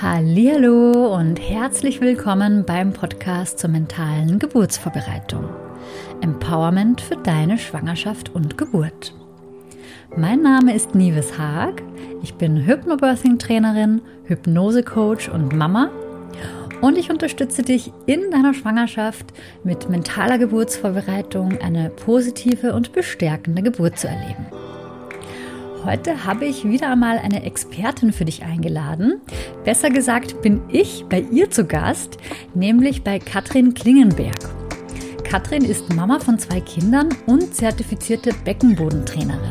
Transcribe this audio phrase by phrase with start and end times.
[0.00, 5.48] Hallo und herzlich willkommen beim Podcast zur mentalen Geburtsvorbereitung.
[6.20, 9.12] Empowerment für deine Schwangerschaft und Geburt.
[10.16, 11.82] Mein Name ist Nives Haag.
[12.22, 15.90] Ich bin Hypnobirthing-Trainerin, Hypnose-Coach und Mama.
[16.80, 19.26] Und ich unterstütze dich in deiner Schwangerschaft
[19.64, 24.46] mit mentaler Geburtsvorbereitung eine positive und bestärkende Geburt zu erleben.
[25.84, 29.20] Heute habe ich wieder einmal eine Expertin für dich eingeladen.
[29.64, 32.18] Besser gesagt bin ich bei ihr zu Gast,
[32.54, 34.38] nämlich bei Katrin Klingenberg.
[35.24, 39.48] Katrin ist Mama von zwei Kindern und zertifizierte Beckenbodentrainerin.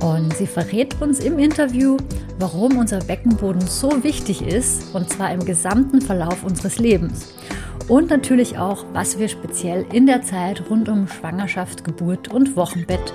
[0.00, 1.96] Und sie verrät uns im Interview,
[2.38, 7.34] warum unser Beckenboden so wichtig ist, und zwar im gesamten Verlauf unseres Lebens.
[7.86, 13.14] Und natürlich auch, was wir speziell in der Zeit rund um Schwangerschaft, Geburt und Wochenbett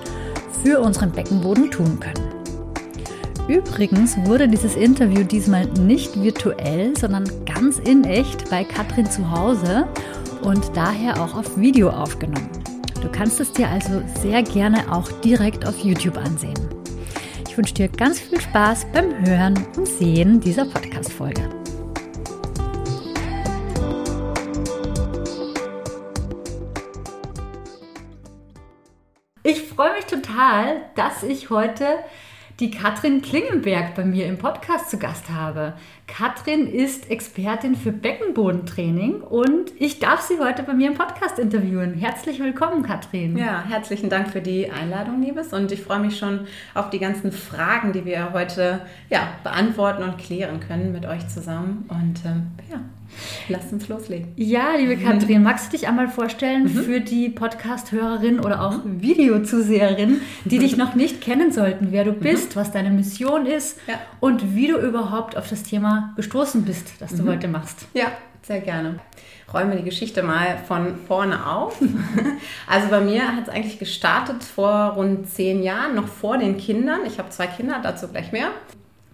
[0.62, 2.34] für unseren Beckenboden tun können.
[3.48, 9.86] Übrigens wurde dieses Interview diesmal nicht virtuell, sondern ganz in echt bei Katrin zu Hause
[10.44, 12.50] und daher auch auf Video aufgenommen.
[13.02, 16.54] Du kannst es dir also sehr gerne auch direkt auf YouTube ansehen.
[17.50, 21.63] Ich wünsche dir ganz viel Spaß beim Hören und Sehen dieser Podcast-Folge.
[29.84, 31.84] Freue mich total, dass ich heute
[32.62, 35.74] die Katrin Klingenberg bei mir im Podcast zu Gast habe.
[36.08, 41.96] Katrin ist Expertin für Beckenbodentraining und ich darf sie heute bei mir im Podcast interviewen.
[41.96, 43.38] Herzlich willkommen, Katrin.
[43.38, 45.52] Ja, herzlichen Dank für die Einladung, Liebes.
[45.52, 50.18] Und ich freue mich schon auf die ganzen Fragen, die wir heute ja, beantworten und
[50.18, 51.90] klären können mit euch zusammen.
[51.90, 52.80] Und ähm, ja,
[53.50, 54.32] Lass uns loslegen.
[54.36, 56.84] Ja, liebe Katrin, magst du dich einmal vorstellen mhm.
[56.84, 59.02] für die Podcast-Hörerin oder auch mhm.
[59.02, 62.20] Videozuseherin, die dich noch nicht kennen sollten, wer du mhm.
[62.20, 62.60] bist, mhm.
[62.60, 63.96] was deine Mission ist ja.
[64.20, 67.30] und wie du überhaupt auf das Thema gestoßen bist, das du mhm.
[67.30, 67.88] heute machst?
[67.94, 68.12] Ja,
[68.42, 69.00] sehr gerne.
[69.54, 71.80] Räumen wir die Geschichte mal von vorne auf.
[72.66, 77.02] Also bei mir hat es eigentlich gestartet vor rund zehn Jahren, noch vor den Kindern.
[77.06, 78.50] Ich habe zwei Kinder, dazu gleich mehr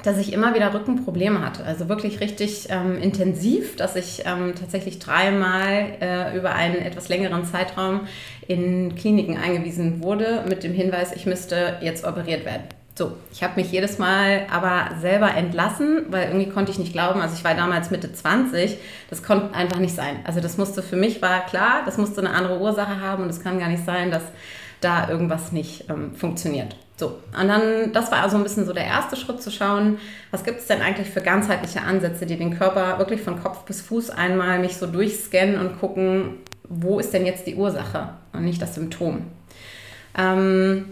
[0.04, 1.66] dass ich immer wieder Rückenprobleme hatte.
[1.66, 7.44] Also wirklich richtig ähm, intensiv, dass ich ähm, tatsächlich dreimal äh, über einen etwas längeren
[7.44, 8.02] Zeitraum
[8.48, 12.64] in Kliniken eingewiesen wurde mit dem Hinweis, ich müsste jetzt operiert werden.
[12.96, 17.22] So, ich habe mich jedes Mal aber selber entlassen, weil irgendwie konnte ich nicht glauben,
[17.22, 18.78] also ich war damals Mitte 20,
[19.10, 20.20] das konnte einfach nicht sein.
[20.26, 23.42] Also das musste für mich war klar, das musste eine andere Ursache haben und es
[23.42, 24.24] kann gar nicht sein, dass
[24.81, 26.76] da irgendwas nicht ähm, funktioniert.
[27.00, 30.00] So, und dann, das war also ein bisschen so der erste Schritt zu schauen,
[30.32, 33.80] was gibt es denn eigentlich für ganzheitliche Ansätze, die den Körper wirklich von Kopf bis
[33.80, 38.62] Fuß einmal mich so durchscannen und gucken, wo ist denn jetzt die Ursache und nicht
[38.62, 39.22] das Symptom.
[40.18, 40.88] Ähm,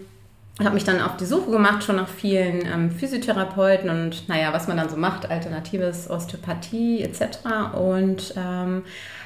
[0.60, 4.66] habe mich dann auf die Suche gemacht, schon nach vielen ähm, Physiotherapeuten und naja, was
[4.66, 7.38] man dann so macht, alternatives Osteopathie etc.
[7.76, 8.82] Und ähm,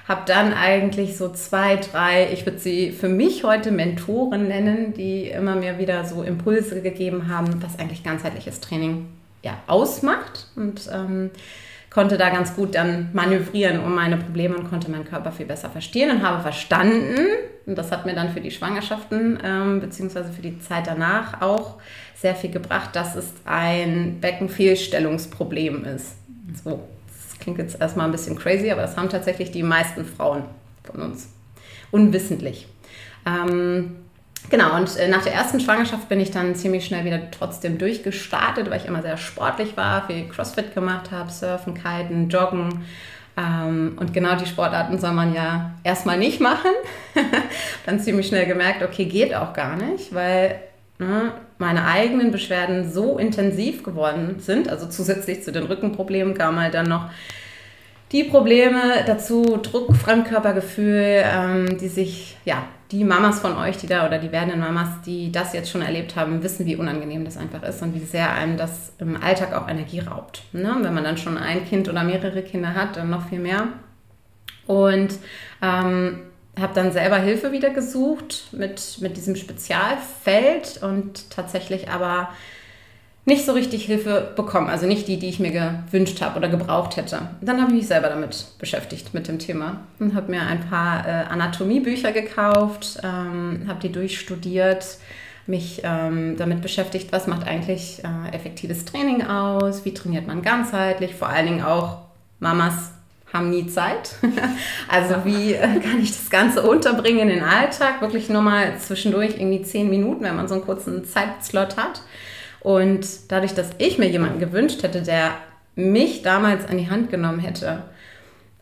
[0.08, 5.28] habe dann eigentlich so zwei, drei, ich würde sie für mich heute Mentoren nennen, die
[5.28, 9.06] immer mir wieder so Impulse gegeben haben, was eigentlich ganzheitliches Training
[9.42, 11.30] ja, ausmacht und ähm,
[11.90, 15.68] konnte da ganz gut dann manövrieren um meine Probleme und konnte meinen Körper viel besser
[15.68, 17.18] verstehen und habe verstanden,
[17.66, 21.78] und das hat mir dann für die Schwangerschaften ähm, beziehungsweise für die Zeit danach auch
[22.14, 26.16] sehr viel gebracht, dass es ein Beckenfehlstellungsproblem ist.
[26.64, 26.80] So,
[27.42, 30.44] Klingt jetzt erstmal ein bisschen crazy, aber das haben tatsächlich die meisten Frauen
[30.84, 31.28] von uns.
[31.90, 32.68] Unwissentlich.
[33.26, 33.96] Ähm,
[34.48, 38.70] genau, und äh, nach der ersten Schwangerschaft bin ich dann ziemlich schnell wieder trotzdem durchgestartet,
[38.70, 42.84] weil ich immer sehr sportlich war, viel Crossfit gemacht habe, Surfen, Kiten, Joggen.
[43.36, 46.70] Ähm, und genau die Sportarten soll man ja erstmal nicht machen.
[47.86, 50.60] dann ziemlich schnell gemerkt, okay, geht auch gar nicht, weil
[51.58, 56.88] meine eigenen Beschwerden so intensiv geworden sind, also zusätzlich zu den Rückenproblemen kam halt dann
[56.88, 57.10] noch
[58.12, 64.06] die Probleme dazu, Druck, Fremdkörpergefühl, ähm, die sich, ja, die Mamas von euch, die da
[64.06, 67.62] oder die werdenden Mamas, die das jetzt schon erlebt haben, wissen, wie unangenehm das einfach
[67.62, 70.42] ist und wie sehr einem das im Alltag auch Energie raubt.
[70.52, 70.76] Ne?
[70.82, 73.68] Wenn man dann schon ein Kind oder mehrere Kinder hat, dann noch viel mehr.
[74.66, 75.14] Und
[75.62, 76.18] ähm,
[76.60, 82.28] habe dann selber Hilfe wieder gesucht mit, mit diesem Spezialfeld und tatsächlich aber
[83.24, 84.68] nicht so richtig Hilfe bekommen.
[84.68, 87.20] Also nicht die, die ich mir gewünscht habe oder gebraucht hätte.
[87.40, 89.80] Dann habe ich mich selber damit beschäftigt, mit dem Thema.
[90.00, 94.98] Und habe mir ein paar äh, Anatomiebücher gekauft, ähm, habe die durchstudiert,
[95.46, 101.14] mich ähm, damit beschäftigt, was macht eigentlich äh, effektives Training aus, wie trainiert man ganzheitlich,
[101.14, 101.98] vor allen Dingen auch
[102.38, 102.92] Mamas
[103.32, 104.16] haben nie Zeit.
[104.88, 108.00] Also wie äh, kann ich das Ganze unterbringen in den Alltag?
[108.02, 112.02] Wirklich nur mal zwischendurch irgendwie zehn Minuten, wenn man so einen kurzen Zeitslot hat.
[112.60, 115.32] Und dadurch, dass ich mir jemanden gewünscht hätte, der
[115.74, 117.84] mich damals an die Hand genommen hätte,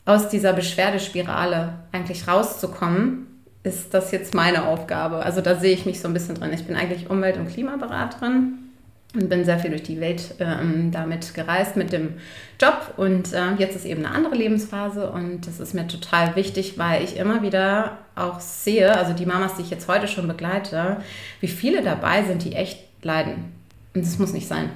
[0.05, 3.26] aus dieser Beschwerdespirale eigentlich rauszukommen,
[3.62, 5.17] ist das jetzt meine Aufgabe.
[5.17, 6.52] Also da sehe ich mich so ein bisschen drin.
[6.52, 8.69] Ich bin eigentlich Umwelt- und Klimaberaterin
[9.14, 12.14] und bin sehr viel durch die Welt ähm, damit gereist mit dem
[12.60, 16.78] Job und äh, jetzt ist eben eine andere Lebensphase und das ist mir total wichtig,
[16.78, 20.98] weil ich immer wieder auch sehe, also die Mamas, die ich jetzt heute schon begleite,
[21.40, 23.52] wie viele dabei sind, die echt leiden.
[23.94, 24.70] Und das muss nicht sein.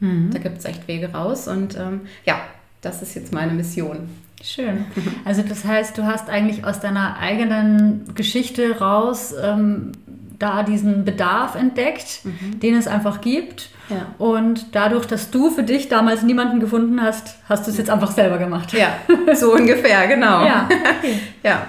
[0.00, 0.30] Mhm.
[0.32, 2.40] Da gibt es echt Wege raus und ähm, ja,
[2.80, 4.08] das ist jetzt meine Mission.
[4.42, 4.84] Schön.
[5.24, 9.92] Also das heißt, du hast eigentlich aus deiner eigenen Geschichte raus ähm,
[10.38, 12.60] da diesen Bedarf entdeckt, mhm.
[12.60, 13.70] den es einfach gibt.
[13.88, 14.06] Ja.
[14.18, 18.10] Und dadurch, dass du für dich damals niemanden gefunden hast, hast du es jetzt einfach
[18.10, 18.72] selber gemacht.
[18.72, 18.98] Ja,
[19.34, 20.44] so ungefähr, genau.
[20.44, 21.18] Ja, okay.
[21.42, 21.66] ja.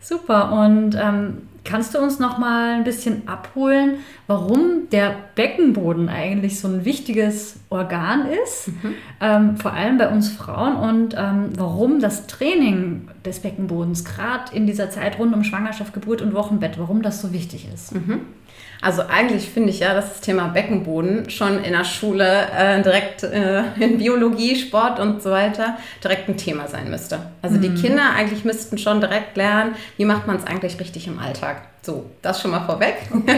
[0.00, 0.52] Super.
[0.52, 3.96] Und ähm, kannst du uns noch mal ein bisschen abholen,
[4.26, 8.94] warum der Beckenboden eigentlich so ein wichtiges Organ ist, mhm.
[9.20, 14.66] ähm, vor allem bei uns Frauen und ähm, warum das Training des Beckenbodens gerade in
[14.66, 17.94] dieser Zeit rund um Schwangerschaft, Geburt und Wochenbett, warum das so wichtig ist?
[17.94, 18.20] Mhm.
[18.80, 23.22] Also eigentlich finde ich ja, dass das Thema Beckenboden schon in der Schule äh, direkt
[23.22, 27.18] äh, in Biologie, Sport und so weiter direkt ein Thema sein müsste.
[27.42, 27.62] Also mhm.
[27.62, 31.62] die Kinder eigentlich müssten schon direkt lernen, wie macht man es eigentlich richtig im Alltag.
[31.86, 32.96] So, das schon mal vorweg.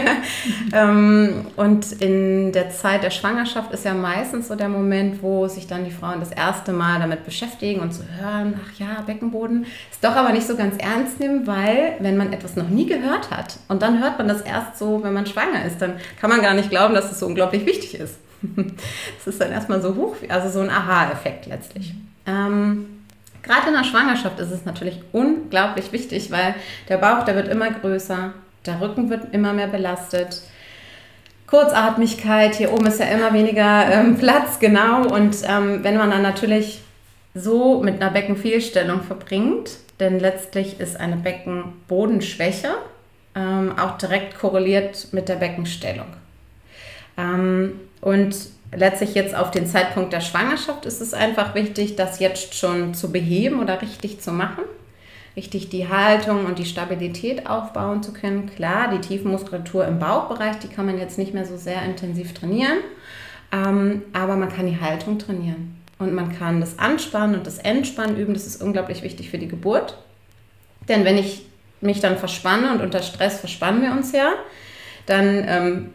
[0.71, 5.65] Ähm, und in der Zeit der Schwangerschaft ist ja meistens so der Moment, wo sich
[5.67, 9.65] dann die Frauen das erste Mal damit beschäftigen und zu so hören, ach ja, Beckenboden,
[9.91, 13.31] ist doch aber nicht so ganz ernst nehmen, weil wenn man etwas noch nie gehört
[13.31, 16.41] hat und dann hört man das erst so, wenn man schwanger ist, dann kann man
[16.41, 18.17] gar nicht glauben, dass es so unglaublich wichtig ist.
[19.19, 21.93] Es ist dann erstmal so hoch, also so ein Aha-Effekt letztlich.
[22.25, 22.98] Ähm,
[23.49, 26.53] Gerade in der Schwangerschaft ist es natürlich unglaublich wichtig, weil
[26.87, 28.31] der Bauch, der wird immer größer,
[28.67, 30.43] der Rücken wird immer mehr belastet.
[31.47, 35.07] Kurzatmigkeit, hier oben ist ja immer weniger ähm, Platz, genau.
[35.07, 36.81] Und ähm, wenn man dann natürlich
[37.33, 42.75] so mit einer Beckenfehlstellung verbringt, denn letztlich ist eine Beckenbodenschwäche
[43.33, 46.05] ähm, auch direkt korreliert mit der Beckenstellung.
[47.17, 48.35] Ähm, und
[48.75, 53.11] letztlich jetzt auf den Zeitpunkt der Schwangerschaft ist es einfach wichtig, das jetzt schon zu
[53.11, 54.63] beheben oder richtig zu machen.
[55.35, 58.49] Richtig die Haltung und die Stabilität aufbauen zu können.
[58.55, 62.79] Klar, die Tiefenmuskulatur im Bauchbereich, die kann man jetzt nicht mehr so sehr intensiv trainieren,
[63.51, 65.75] ähm, aber man kann die Haltung trainieren.
[65.97, 68.33] Und man kann das Anspannen und das Entspannen üben.
[68.33, 69.97] Das ist unglaublich wichtig für die Geburt.
[70.87, 71.45] Denn wenn ich
[71.81, 74.33] mich dann verspanne und unter Stress verspannen wir uns ja,
[75.05, 75.93] dann ähm,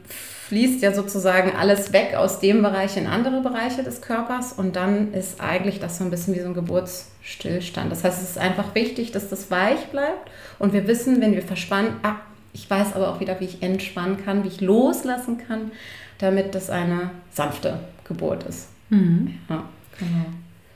[0.49, 5.15] fließt ja sozusagen alles weg aus dem Bereich in andere Bereiche des Körpers und dann
[5.15, 7.91] ist eigentlich das so ein bisschen wie so ein Geburtsstillstand.
[7.91, 11.43] Das heißt, es ist einfach wichtig, dass das weich bleibt und wir wissen, wenn wir
[11.43, 12.17] verspannen, ah,
[12.53, 15.73] ich weiß aber auch wieder, wie ich entspannen kann, wie ich loslassen kann,
[16.19, 18.69] damit das eine sanfte Geburt ist.
[18.91, 19.39] Mhm.
[19.49, 19.65] Ja,
[19.99, 20.27] genau.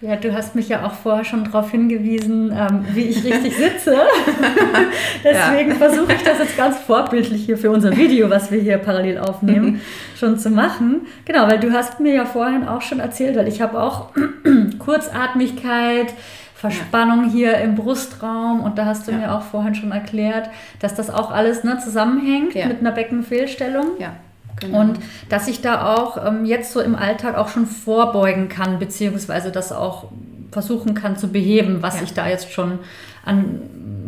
[0.00, 3.96] Ja, du hast mich ja auch vorher schon darauf hingewiesen, ähm, wie ich richtig sitze.
[5.24, 5.74] Deswegen ja.
[5.74, 9.80] versuche ich das jetzt ganz vorbildlich hier für unser Video, was wir hier parallel aufnehmen,
[10.16, 11.08] schon zu machen.
[11.24, 14.10] Genau, weil du hast mir ja vorhin auch schon erzählt, weil ich habe auch
[14.78, 16.14] Kurzatmigkeit,
[16.54, 17.30] Verspannung ja.
[17.32, 19.18] hier im Brustraum und da hast du ja.
[19.18, 20.48] mir auch vorhin schon erklärt,
[20.78, 23.98] dass das auch alles ne, zusammenhängt mit einer Beckenfehlstellung.
[23.98, 24.12] Ja.
[24.60, 24.80] Genau.
[24.80, 29.50] Und dass ich da auch ähm, jetzt so im Alltag auch schon vorbeugen kann, beziehungsweise
[29.52, 30.06] das auch
[30.50, 32.02] versuchen kann zu beheben, was ja.
[32.04, 32.78] ich da jetzt schon
[33.24, 33.60] an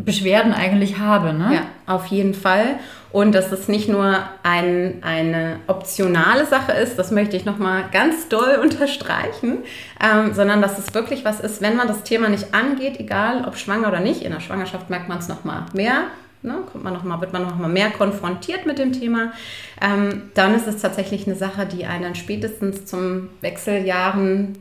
[0.05, 1.33] Beschwerden eigentlich habe.
[1.33, 1.55] Ne?
[1.55, 2.79] Ja, auf jeden Fall.
[3.13, 8.29] Und dass es nicht nur ein, eine optionale Sache ist, das möchte ich nochmal ganz
[8.29, 9.59] doll unterstreichen,
[10.03, 13.57] ähm, sondern dass es wirklich was ist, wenn man das Thema nicht angeht, egal ob
[13.57, 16.05] schwanger oder nicht, in der Schwangerschaft merkt man es nochmal mehr,
[16.43, 19.33] ne, kommt man noch mal, wird man noch mal mehr konfrontiert mit dem Thema,
[19.81, 24.59] ähm, dann ist es tatsächlich eine Sache, die einen spätestens zum Wechseljahren,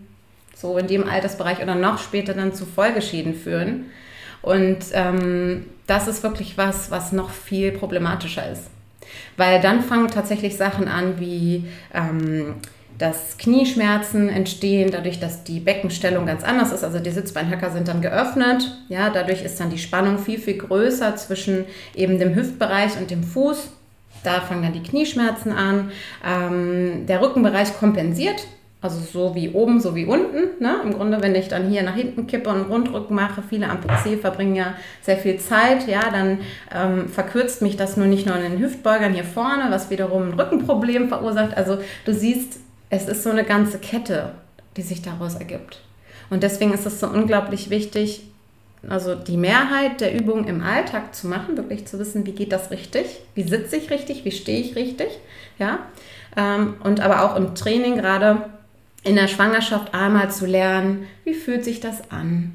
[0.55, 3.85] so in dem Altersbereich oder noch später dann zu Folgeschäden führen.
[4.41, 8.69] Und ähm, das ist wirklich was, was noch viel problematischer ist.
[9.37, 12.55] Weil dann fangen tatsächlich Sachen an wie ähm,
[12.99, 16.83] dass Knieschmerzen entstehen, dadurch, dass die Beckenstellung ganz anders ist.
[16.83, 18.77] Also die Sitzbeinhöcker sind dann geöffnet.
[18.89, 21.65] Ja, dadurch ist dann die Spannung viel, viel größer zwischen
[21.95, 23.69] eben dem Hüftbereich und dem Fuß.
[24.23, 25.91] Da fangen dann die Knieschmerzen an.
[26.27, 28.45] Ähm, der Rückenbereich kompensiert.
[28.81, 30.61] Also so wie oben, so wie unten.
[30.61, 30.75] Ne?
[30.83, 33.79] Im Grunde, wenn ich dann hier nach hinten kippe und einen Rundrücken mache, viele am
[33.79, 36.39] PC verbringen ja sehr viel Zeit, ja, dann
[36.73, 40.39] ähm, verkürzt mich das nur nicht nur in den Hüftbeugern hier vorne, was wiederum ein
[40.39, 41.57] Rückenproblem verursacht.
[41.57, 44.33] Also du siehst, es ist so eine ganze Kette,
[44.77, 45.81] die sich daraus ergibt.
[46.29, 48.23] Und deswegen ist es so unglaublich wichtig,
[48.87, 52.71] also die Mehrheit der Übungen im Alltag zu machen, wirklich zu wissen, wie geht das
[52.71, 53.05] richtig,
[53.35, 55.09] wie sitze ich richtig, wie stehe ich richtig,
[55.57, 55.79] ja.
[56.37, 58.45] Ähm, und aber auch im Training gerade
[59.03, 62.53] in der Schwangerschaft einmal zu lernen, wie fühlt sich das an.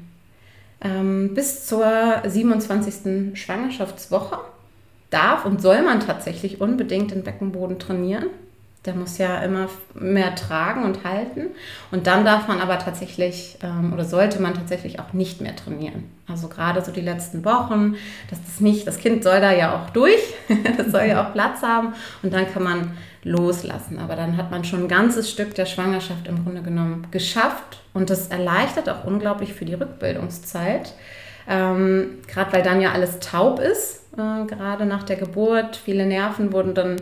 [0.81, 3.37] Ähm, bis zur 27.
[3.37, 4.39] Schwangerschaftswoche
[5.09, 8.27] darf und soll man tatsächlich unbedingt den Beckenboden trainieren.
[8.85, 11.47] Der muss ja immer mehr tragen und halten.
[11.91, 16.03] Und dann darf man aber tatsächlich ähm, oder sollte man tatsächlich auch nicht mehr trainieren.
[16.27, 17.95] Also gerade so die letzten Wochen,
[18.29, 20.21] dass das nicht, das Kind soll da ja auch durch,
[20.77, 22.91] das soll ja auch Platz haben und dann kann man
[23.23, 23.99] loslassen.
[23.99, 28.09] Aber dann hat man schon ein ganzes Stück der Schwangerschaft im Grunde genommen geschafft und
[28.09, 30.93] das erleichtert auch unglaublich für die Rückbildungszeit.
[31.47, 35.75] Ähm, gerade weil dann ja alles taub ist, äh, gerade nach der Geburt.
[35.75, 36.97] Viele Nerven wurden dann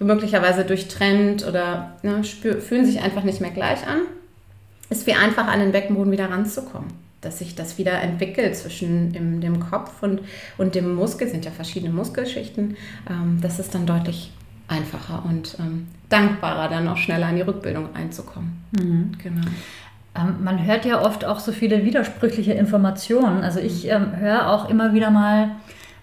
[0.00, 4.00] möglicherweise durchtrennt oder ne, spür, fühlen sich einfach nicht mehr gleich an.
[4.88, 6.88] Ist viel einfacher an den Beckenboden wieder ranzukommen.
[7.20, 10.20] Dass sich das wieder entwickelt zwischen dem, dem Kopf und,
[10.56, 12.76] und dem Muskel, sind ja verschiedene Muskelschichten.
[13.08, 14.32] Ähm, das ist dann deutlich
[14.68, 18.64] einfacher und ähm, dankbarer, dann auch schneller in die Rückbildung einzukommen.
[18.72, 19.12] Mhm.
[19.22, 19.46] Genau.
[20.16, 23.42] Ähm, man hört ja oft auch so viele widersprüchliche Informationen.
[23.42, 25.50] Also ich ähm, höre auch immer wieder mal,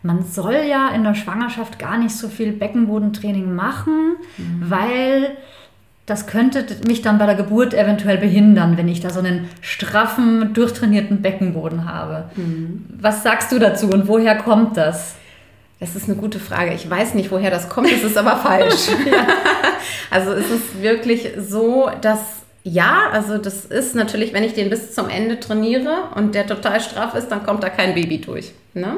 [0.07, 4.69] man soll ja in der Schwangerschaft gar nicht so viel Beckenbodentraining machen, mhm.
[4.69, 5.37] weil
[6.05, 10.53] das könnte mich dann bei der Geburt eventuell behindern, wenn ich da so einen straffen,
[10.53, 12.31] durchtrainierten Beckenboden habe.
[12.37, 12.85] Mhm.
[13.01, 15.15] Was sagst du dazu und woher kommt das?
[15.81, 16.73] Das ist eine gute Frage.
[16.73, 18.87] Ich weiß nicht, woher das kommt, es ist aber falsch.
[20.09, 22.36] Also es ist wirklich so, dass
[22.67, 26.81] ja, also das ist natürlich, wenn ich den bis zum Ende trainiere und der total
[26.81, 28.51] straff ist, dann kommt da kein Baby durch.
[28.73, 28.97] Ne?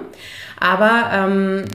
[0.59, 1.65] Aber ähm,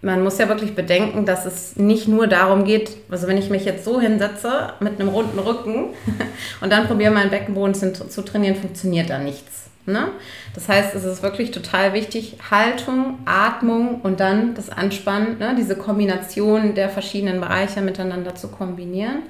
[0.00, 3.66] man muss ja wirklich bedenken, dass es nicht nur darum geht, also wenn ich mich
[3.66, 5.90] jetzt so hinsetze mit einem runden Rücken
[6.62, 9.64] und dann probiere meinen Beckenboden zu, trainieren, funktioniert da nichts.
[9.84, 10.08] Ne?
[10.54, 15.54] Das heißt, es ist wirklich total wichtig, Haltung, Atmung und dann das Anspannen, ne?
[15.56, 19.22] diese Kombination der verschiedenen Bereiche miteinander zu kombinieren.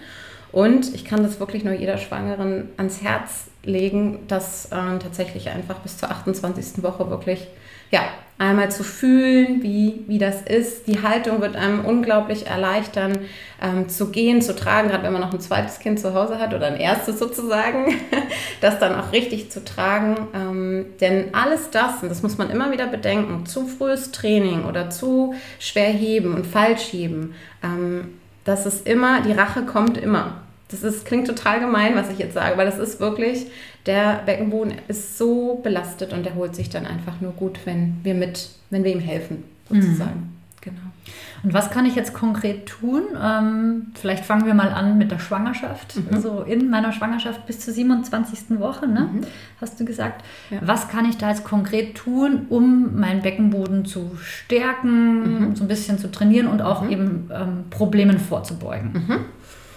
[0.52, 5.80] Und ich kann das wirklich nur jeder Schwangeren ans Herz legen, das äh, tatsächlich einfach
[5.80, 6.82] bis zur 28.
[6.82, 7.48] Woche wirklich
[7.90, 8.00] ja,
[8.38, 10.86] einmal zu fühlen, wie, wie das ist.
[10.86, 13.18] Die Haltung wird einem unglaublich erleichtern,
[13.62, 16.52] ähm, zu gehen, zu tragen, gerade wenn man noch ein zweites Kind zu Hause hat
[16.52, 17.94] oder ein erstes sozusagen,
[18.60, 20.28] das dann auch richtig zu tragen.
[20.34, 24.90] Ähm, denn alles das, und das muss man immer wieder bedenken, zu frühes Training oder
[24.90, 28.15] zu schwer heben und falsch heben, ähm,
[28.46, 30.40] das ist immer, die Rache kommt immer.
[30.68, 33.46] Das ist, klingt total gemein, was ich jetzt sage, weil das ist wirklich,
[33.86, 38.14] der Beckenboden ist so belastet und der holt sich dann einfach nur gut, wenn wir
[38.14, 40.20] mit, wenn wir ihm helfen, sozusagen.
[40.20, 40.36] Mhm.
[40.60, 40.80] Genau.
[41.46, 43.02] Und was kann ich jetzt konkret tun?
[43.22, 45.94] Ähm, vielleicht fangen wir mal an mit der Schwangerschaft.
[45.94, 46.08] Mhm.
[46.12, 48.58] Also in meiner Schwangerschaft bis zur 27.
[48.58, 49.10] Woche, ne?
[49.12, 49.20] Mhm.
[49.60, 50.24] hast du gesagt.
[50.50, 50.58] Ja.
[50.62, 55.54] Was kann ich da jetzt konkret tun, um meinen Beckenboden zu stärken, mhm.
[55.54, 56.90] so ein bisschen zu trainieren und auch mhm.
[56.90, 59.06] eben ähm, Problemen vorzubeugen?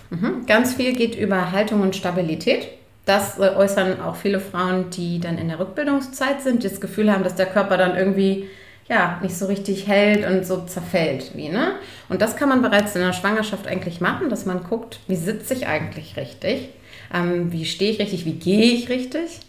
[0.10, 0.18] Mhm.
[0.18, 0.46] Mhm.
[0.48, 2.68] Ganz viel geht über Haltung und Stabilität.
[3.06, 7.14] Das äh, äußern auch viele Frauen, die dann in der Rückbildungszeit sind, die das Gefühl
[7.14, 8.48] haben, dass der Körper dann irgendwie
[8.90, 11.32] ja, nicht so richtig hält und so zerfällt.
[11.36, 11.74] Wie, ne?
[12.10, 15.54] Und das kann man bereits in der Schwangerschaft eigentlich machen, dass man guckt, wie sitze
[15.54, 16.70] ich eigentlich richtig,
[17.14, 19.42] ähm, wie stehe ich richtig, wie gehe ich richtig,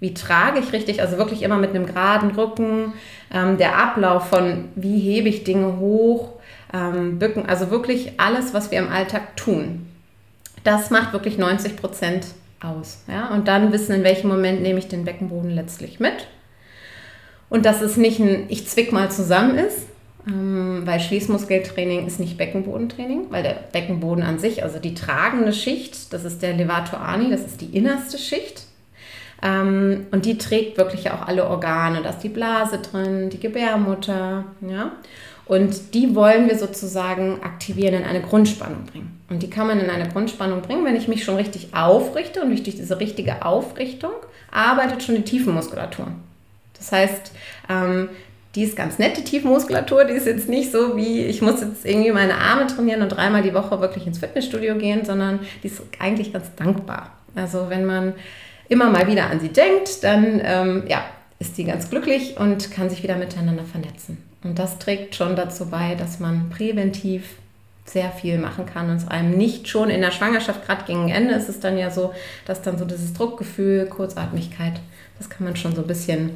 [0.00, 2.94] wie trage ich richtig, also wirklich immer mit einem geraden Rücken,
[3.32, 6.30] ähm, der Ablauf von wie hebe ich Dinge hoch,
[6.72, 9.86] ähm, bücken, also wirklich alles, was wir im Alltag tun.
[10.64, 12.26] Das macht wirklich 90 Prozent
[12.60, 13.04] aus.
[13.08, 13.28] Ja?
[13.28, 16.26] Und dann wissen, in welchem Moment nehme ich den Beckenboden letztlich mit.
[17.48, 19.86] Und dass es nicht ein Ich zwick mal zusammen ist,
[20.26, 26.12] ähm, weil Schließmuskeltraining ist nicht Beckenbodentraining, weil der Beckenboden an sich, also die tragende Schicht,
[26.12, 28.64] das ist der Levator ani, das ist die innerste Schicht.
[29.42, 32.02] Ähm, und die trägt wirklich auch alle Organe.
[32.02, 34.44] Da ist die Blase drin, die Gebärmutter.
[34.66, 34.92] Ja?
[35.44, 39.20] Und die wollen wir sozusagen aktivieren, in eine Grundspannung bringen.
[39.28, 42.42] Und die kann man in eine Grundspannung bringen, wenn ich mich schon richtig aufrichte.
[42.42, 44.12] Und durch diese richtige Aufrichtung
[44.50, 46.08] arbeitet schon die Tiefenmuskulatur.
[46.78, 47.32] Das heißt,
[47.68, 48.08] ähm,
[48.54, 50.04] die ist ganz nett, die Tiefenmuskulatur.
[50.04, 53.42] Die ist jetzt nicht so wie, ich muss jetzt irgendwie meine Arme trainieren und dreimal
[53.42, 57.12] die Woche wirklich ins Fitnessstudio gehen, sondern die ist eigentlich ganz dankbar.
[57.34, 58.14] Also wenn man
[58.68, 61.04] immer mal wieder an sie denkt, dann ähm, ja,
[61.38, 64.18] ist die ganz glücklich und kann sich wieder miteinander vernetzen.
[64.42, 67.34] Und das trägt schon dazu bei, dass man präventiv
[67.86, 71.34] sehr viel machen kann und es einem nicht schon in der Schwangerschaft, gerade gegen Ende
[71.34, 72.12] ist es dann ja so,
[72.44, 74.80] dass dann so dieses Druckgefühl, Kurzatmigkeit,
[75.18, 76.30] das kann man schon so ein bisschen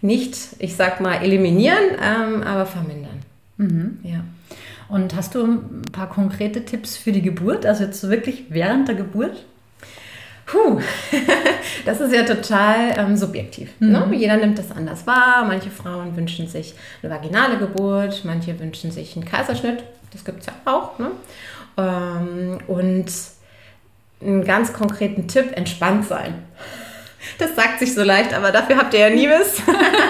[0.00, 3.20] nicht, ich sag mal, eliminieren, ähm, aber vermindern.
[3.56, 3.98] Mhm.
[4.02, 4.24] Ja.
[4.88, 8.94] Und hast du ein paar konkrete Tipps für die Geburt, also jetzt wirklich während der
[8.94, 9.44] Geburt?
[10.46, 10.80] Puh,
[11.84, 13.70] das ist ja total ähm, subjektiv.
[13.80, 13.90] Mhm.
[13.90, 14.08] Ne?
[14.12, 15.44] Jeder nimmt das anders wahr.
[15.44, 19.82] Manche Frauen wünschen sich eine vaginale Geburt, manche wünschen sich einen Kaiserschnitt.
[20.16, 20.98] Das gibt es ja auch.
[20.98, 21.10] Ne?
[21.76, 23.06] Ähm, und
[24.22, 26.34] einen ganz konkreten Tipp, entspannt sein.
[27.38, 29.60] Das sagt sich so leicht, aber dafür habt ihr ja Nieves.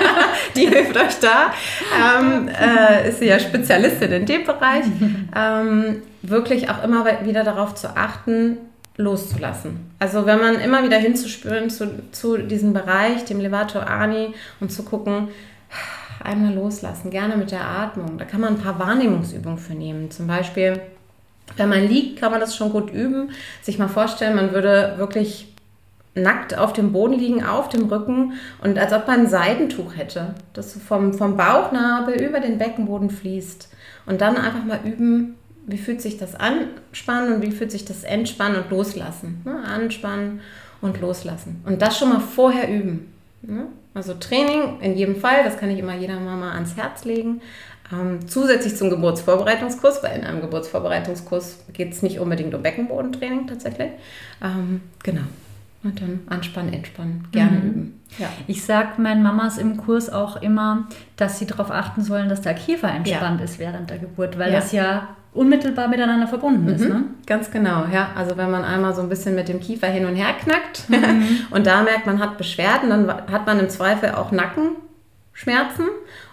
[0.55, 1.53] Die hilft euch da.
[2.21, 4.85] Ähm, äh, ist sie ja Spezialistin in dem Bereich.
[5.35, 8.59] Ähm, wirklich auch immer wieder darauf zu achten,
[8.97, 9.91] loszulassen.
[9.99, 14.85] Also wenn man immer wieder hinzuspüren zu, zu diesem Bereich, dem Levato Ani und zu
[14.85, 15.29] gucken,
[16.27, 18.19] einmal loslassen, gerne mit der Atmung.
[18.19, 20.11] Da kann man ein paar Wahrnehmungsübungen für nehmen.
[20.11, 20.81] Zum Beispiel,
[21.57, 23.31] wenn man liegt, kann man das schon gut üben.
[23.63, 25.53] Sich mal vorstellen, man würde wirklich
[26.15, 30.35] nackt auf dem Boden liegen, auf dem Rücken und als ob man ein Seidentuch hätte,
[30.55, 33.69] das vom, vom Bauchnabel über den Beckenboden fließt.
[34.07, 35.35] Und dann einfach mal üben,
[35.67, 39.43] wie fühlt sich das anspannen und wie fühlt sich das entspannen und loslassen.
[39.45, 39.63] Ne?
[39.67, 40.41] Anspannen
[40.81, 41.63] und loslassen.
[41.67, 43.13] Und das schon mal vorher üben.
[43.47, 43.67] Ne?
[43.95, 47.41] Also Training in jedem Fall, das kann ich immer jeder Mama ans Herz legen.
[47.93, 53.91] Ähm, zusätzlich zum Geburtsvorbereitungskurs, weil in einem Geburtsvorbereitungskurs geht es nicht unbedingt um Beckenbodentraining tatsächlich.
[54.43, 55.23] Ähm, genau.
[55.85, 57.69] Und dann anspannen, entspannen, gerne mhm.
[57.69, 58.01] üben.
[58.19, 58.29] Ja.
[58.49, 62.55] Ich sage meinen Mamas im Kurs auch immer, dass sie darauf achten sollen, dass der
[62.55, 63.45] Kiefer entspannt ja.
[63.45, 64.57] ist während der Geburt, weil ja.
[64.57, 66.75] das ja unmittelbar miteinander verbunden mhm.
[66.75, 66.89] ist.
[66.89, 67.05] Ne?
[67.27, 68.11] Ganz genau, ja.
[68.17, 71.47] Also wenn man einmal so ein bisschen mit dem Kiefer hin und her knackt mhm.
[71.51, 75.87] und da merkt, man hat Beschwerden, dann hat man im Zweifel auch Nackenschmerzen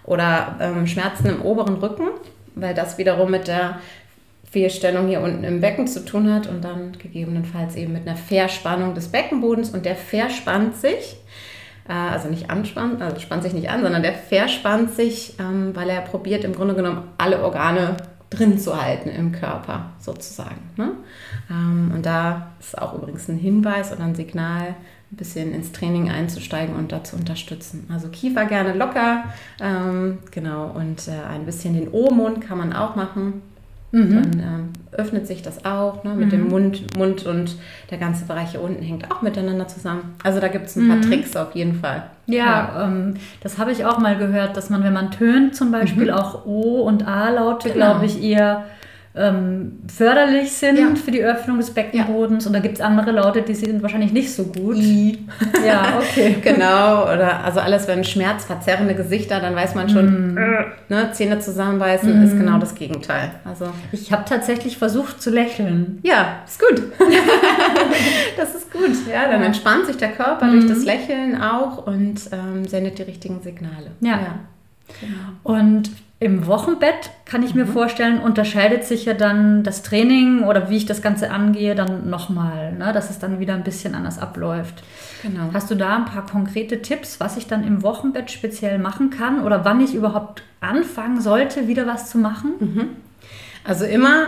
[0.03, 2.07] oder ähm, Schmerzen im oberen Rücken,
[2.55, 3.79] weil das wiederum mit der
[4.53, 8.93] Fehlstellung hier unten im Becken zu tun hat und dann gegebenenfalls eben mit einer Verspannung
[8.93, 11.17] des Beckenbodens und der verspannt sich,
[11.89, 15.89] äh, also nicht anspannt, also spannt sich nicht an, sondern der verspannt sich, ähm, weil
[15.89, 17.98] er probiert im Grunde genommen alle Organe
[18.34, 20.62] drin zu halten im Körper sozusagen.
[20.78, 20.92] Ne?
[21.50, 24.75] Ähm, und da ist auch übrigens ein Hinweis oder ein Signal,
[25.12, 27.88] ein bisschen ins Training einzusteigen und da zu unterstützen.
[27.94, 29.25] Also Kiefer gerne locker,
[29.62, 33.42] ähm, genau, und äh, ein bisschen den O-Mund kann man auch machen.
[33.94, 34.10] Mhm.
[34.10, 36.32] Dann ähm, öffnet sich das auch ne, mit mhm.
[36.32, 37.56] dem Mund, Mund und
[37.92, 40.16] der ganze Bereich hier unten hängt auch miteinander zusammen.
[40.24, 41.04] Also da gibt es ein paar mhm.
[41.04, 42.04] Tricks auf jeden Fall.
[42.25, 42.86] Ja, ja.
[42.86, 46.18] Ähm, das habe ich auch mal gehört, dass man, wenn man tönt, zum Beispiel mhm.
[46.18, 47.92] auch O und A-Laute, genau.
[47.92, 48.66] glaube ich, eher
[49.16, 50.88] ähm, förderlich sind ja.
[50.96, 52.46] für die Öffnung des Beckenbodens.
[52.46, 52.48] Ja.
[52.48, 54.76] Und da gibt es andere Laute, die sind wahrscheinlich nicht so gut.
[54.76, 55.20] I.
[55.66, 56.38] Ja, okay.
[56.42, 57.04] genau.
[57.04, 60.38] Oder also alles, wenn schmerzverzerrende Gesichter, dann weiß man schon, mm.
[60.38, 62.26] äh, ne, Zähne zusammenbeißen mm.
[62.26, 63.32] ist genau das Gegenteil.
[63.46, 66.00] Also ich habe tatsächlich versucht zu lächeln.
[66.04, 66.82] Ja, ist gut.
[68.38, 68.92] das ist gut.
[69.10, 70.52] Ja, dann entspannt sich der Körper mm.
[70.52, 73.92] durch das Lächeln auch und ähm, sendet die richtigen Signale.
[74.02, 74.12] Ja.
[74.12, 74.40] ja.
[75.00, 75.60] Genau.
[75.60, 75.92] Und
[76.24, 77.74] im Wochenbett kann ich mir mhm.
[77.74, 82.72] vorstellen, unterscheidet sich ja dann das Training oder wie ich das Ganze angehe, dann nochmal,
[82.72, 82.94] ne?
[82.94, 84.83] dass es dann wieder ein bisschen anders abläuft.
[85.22, 85.50] Genau.
[85.53, 89.44] Hast du da ein paar konkrete Tipps, was ich dann im Wochenbett speziell machen kann
[89.44, 92.53] oder wann ich überhaupt anfangen sollte, wieder was zu machen?
[92.59, 92.90] Mhm.
[93.66, 94.27] Also immer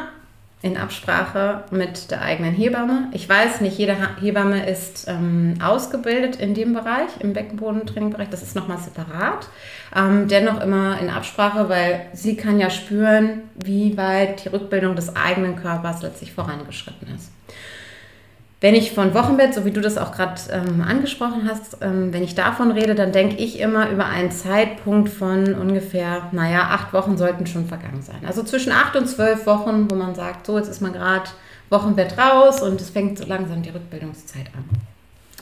[0.61, 3.09] in Absprache mit der eigenen Hebamme.
[3.11, 8.29] Ich weiß, nicht jede Hebamme ist ähm, ausgebildet in dem Bereich, im Beckenbodentrainingbereich.
[8.29, 9.47] Das ist nochmal separat.
[9.95, 15.15] Ähm, dennoch immer in Absprache, weil sie kann ja spüren, wie weit die Rückbildung des
[15.15, 17.35] eigenen Körpers letztlich vorangeschritten ist.
[18.65, 22.23] Wenn ich von Wochenbett, so wie du das auch gerade ähm, angesprochen hast, ähm, wenn
[22.23, 27.15] ich davon rede, dann denke ich immer über einen Zeitpunkt von ungefähr, naja, acht Wochen
[27.15, 28.25] sollten schon vergangen sein.
[28.25, 31.30] Also zwischen acht und zwölf Wochen, wo man sagt, so jetzt ist man gerade
[31.69, 34.63] Wochenbett raus und es fängt so langsam die Rückbildungszeit an.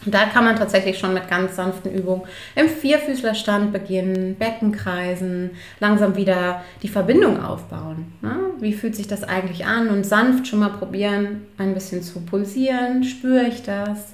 [0.05, 2.23] Da kann man tatsächlich schon mit ganz sanften Übungen
[2.55, 8.13] im Vierfüßlerstand beginnen, Becken kreisen, langsam wieder die Verbindung aufbauen.
[8.21, 8.35] Ne?
[8.59, 9.89] Wie fühlt sich das eigentlich an?
[9.89, 13.03] Und sanft schon mal probieren, ein bisschen zu pulsieren.
[13.03, 14.13] Spüre ich das?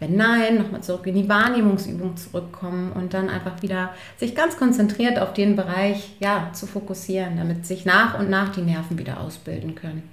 [0.00, 5.18] Wenn nein, nochmal zurück in die Wahrnehmungsübung zurückkommen und dann einfach wieder sich ganz konzentriert
[5.18, 9.74] auf den Bereich ja, zu fokussieren, damit sich nach und nach die Nerven wieder ausbilden
[9.74, 10.08] können.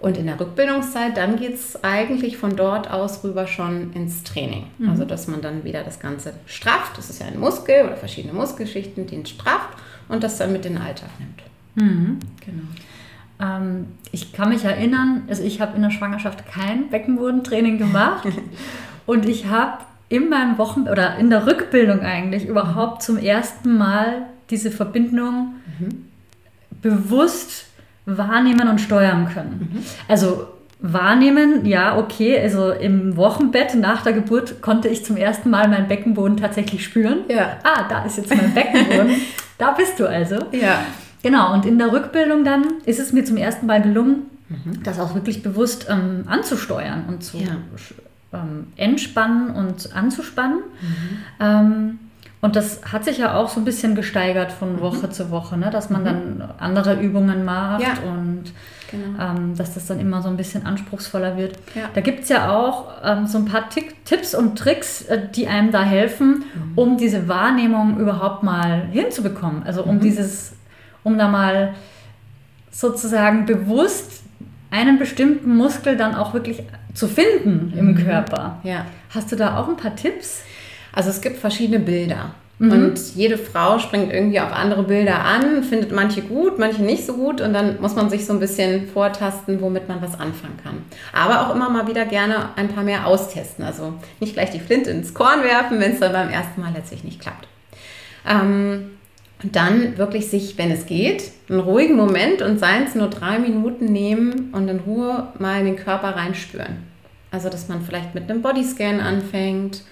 [0.00, 4.66] Und in der Rückbildungszeit, dann geht es eigentlich von dort aus rüber schon ins Training.
[4.78, 4.88] Mhm.
[4.88, 6.96] Also, dass man dann wieder das Ganze strafft.
[6.96, 9.76] Das ist ja ein Muskel oder verschiedene Muskelschichten, den strafft
[10.08, 11.42] und das dann mit in den Alltag nimmt.
[11.74, 12.18] Mhm.
[12.44, 12.62] Genau.
[13.40, 18.26] Ähm, ich kann mich erinnern, also ich habe in der Schwangerschaft kein Beckenbodentraining gemacht
[19.06, 24.26] und ich habe in meinem Wochen- oder in der Rückbildung eigentlich überhaupt zum ersten Mal
[24.50, 26.06] diese Verbindung mhm.
[26.82, 27.66] bewusst
[28.16, 29.70] wahrnehmen und steuern können.
[29.72, 29.82] Mhm.
[30.08, 30.48] Also
[30.80, 35.88] wahrnehmen, ja, okay, also im Wochenbett nach der Geburt konnte ich zum ersten Mal meinen
[35.88, 37.18] Beckenboden tatsächlich spüren.
[37.28, 37.58] Ja.
[37.62, 39.16] Ah, da ist jetzt mein Beckenboden.
[39.58, 40.36] da bist du also.
[40.52, 40.84] Ja.
[41.22, 44.82] Genau, und in der Rückbildung dann ist es mir zum ersten Mal gelungen, mhm.
[44.82, 47.56] das auch wirklich bewusst ähm, anzusteuern und zu ja.
[48.32, 50.60] ähm, entspannen und anzuspannen.
[50.80, 51.18] Mhm.
[51.40, 51.98] Ähm,
[52.42, 54.80] Und das hat sich ja auch so ein bisschen gesteigert von mhm.
[54.80, 55.12] Woche mhm.
[55.12, 55.70] zu Woche, ne?
[55.70, 56.04] dass man mhm.
[56.06, 58.10] dann andere Übungen macht ja.
[58.10, 58.44] und
[58.90, 59.22] genau.
[59.22, 61.58] ähm, dass das dann immer so ein bisschen anspruchsvoller wird.
[61.74, 61.90] Ja.
[61.92, 65.48] Da gibt es ja auch ähm, so ein paar Tick, Tipps und Tricks, äh, die
[65.48, 66.72] einem da helfen, mhm.
[66.76, 69.62] um diese Wahrnehmung überhaupt mal hinzubekommen.
[69.64, 70.00] Also um mhm.
[70.00, 70.54] dieses,
[71.04, 71.74] um da mal
[72.70, 74.22] sozusagen bewusst
[74.70, 76.62] einen bestimmten Muskel dann auch wirklich
[76.94, 77.96] zu finden im mhm.
[77.96, 78.60] Körper.
[78.62, 78.86] Ja.
[79.10, 80.42] Hast du da auch ein paar Tipps?
[80.92, 82.34] Also es gibt verschiedene Bilder.
[82.60, 82.72] Mhm.
[82.72, 87.14] Und jede Frau springt irgendwie auf andere Bilder an, findet manche gut, manche nicht so
[87.14, 90.82] gut und dann muss man sich so ein bisschen vortasten, womit man was anfangen kann.
[91.14, 93.64] Aber auch immer mal wieder gerne ein paar mehr austesten.
[93.64, 97.02] Also nicht gleich die Flinte ins Korn werfen, wenn es dann beim ersten Mal letztlich
[97.02, 97.48] nicht klappt.
[98.28, 98.90] Ähm,
[99.42, 103.38] und dann wirklich sich, wenn es geht, einen ruhigen Moment und seien es nur drei
[103.38, 106.90] Minuten nehmen und in Ruhe mal in den Körper reinspüren.
[107.30, 109.82] Also, dass man vielleicht mit einem Bodyscan anfängt,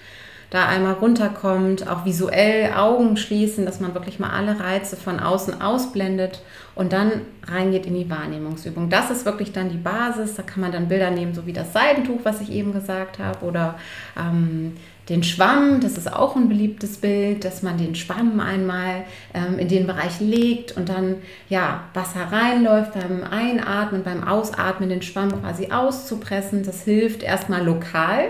[0.50, 5.60] da einmal runterkommt, auch visuell Augen schließen, dass man wirklich mal alle Reize von außen
[5.60, 6.40] ausblendet
[6.74, 7.12] und dann
[7.46, 8.88] reingeht in die Wahrnehmungsübung.
[8.88, 10.36] Das ist wirklich dann die Basis.
[10.36, 13.44] Da kann man dann Bilder nehmen, so wie das Seidentuch, was ich eben gesagt habe,
[13.44, 13.78] oder
[14.16, 14.76] ähm,
[15.08, 19.68] den Schwamm, das ist auch ein beliebtes Bild, dass man den Schwamm einmal ähm, in
[19.68, 21.16] den Bereich legt und dann
[21.48, 26.62] ja Wasser reinläuft beim Einatmen, beim Ausatmen den Schwamm quasi auszupressen.
[26.62, 28.28] Das hilft erstmal lokal,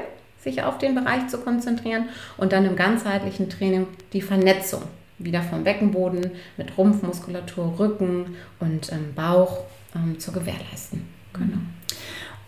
[0.48, 4.82] sich auf den Bereich zu konzentrieren und dann im ganzheitlichen Training die Vernetzung
[5.18, 11.06] wieder vom Beckenboden mit Rumpfmuskulatur, Rücken und ähm, Bauch ähm, zu gewährleisten.
[11.32, 11.58] Genau.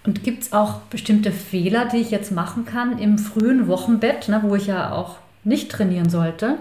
[0.04, 4.40] Und gibt es auch bestimmte Fehler, die ich jetzt machen kann im frühen Wochenbett, ne,
[4.42, 6.58] wo ich ja auch nicht trainieren sollte?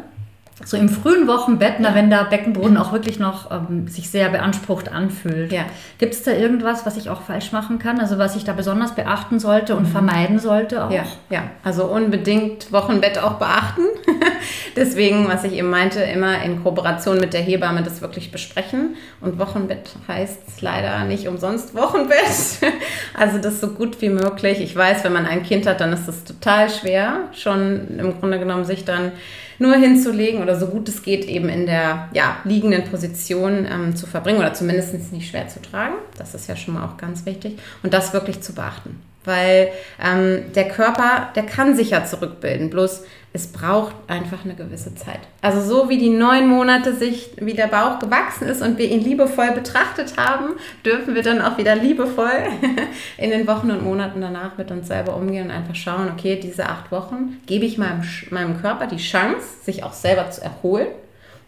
[0.65, 4.91] So im frühen Wochenbett, na, wenn der Beckenboden auch wirklich noch ähm, sich sehr beansprucht
[4.91, 5.54] anfühlt.
[5.54, 5.65] Ja.
[5.98, 8.00] Gibt es da irgendwas, was ich auch falsch machen kann?
[8.00, 9.91] Also was ich da besonders beachten sollte und mhm.
[9.91, 10.91] vermeiden sollte auch?
[10.91, 13.84] Ja, ja, also unbedingt Wochenbett auch beachten.
[14.76, 18.95] Deswegen, was ich eben meinte, immer in Kooperation mit der Hebamme das wirklich besprechen.
[19.22, 22.19] Und Wochenbett heißt leider nicht umsonst Wochenbett.
[23.17, 24.60] also das so gut wie möglich.
[24.60, 28.39] Ich weiß, wenn man ein Kind hat, dann ist das total schwer, schon im Grunde
[28.39, 29.13] genommen sich dann
[29.60, 34.08] nur hinzulegen oder so gut es geht eben in der ja, liegenden Position ähm, zu
[34.08, 35.95] verbringen oder zumindest nicht schwer zu tragen.
[36.17, 37.60] Das ist ja schon mal auch ganz wichtig.
[37.84, 39.02] Und das wirklich zu beachten.
[39.26, 39.69] Weil
[40.04, 42.69] ähm, der Körper, der kann sich ja zurückbilden.
[42.69, 45.20] Bloß es braucht einfach eine gewisse Zeit.
[45.42, 49.02] Also so wie die neun Monate sich, wie der Bauch gewachsen ist und wir ihn
[49.02, 52.32] liebevoll betrachtet haben, dürfen wir dann auch wieder liebevoll
[53.18, 56.65] in den Wochen und Monaten danach mit uns selber umgehen und einfach schauen, okay, diese
[56.65, 60.88] acht Wochen gebe ich meinem, meinem Körper die Chance, sich auch selber zu erholen,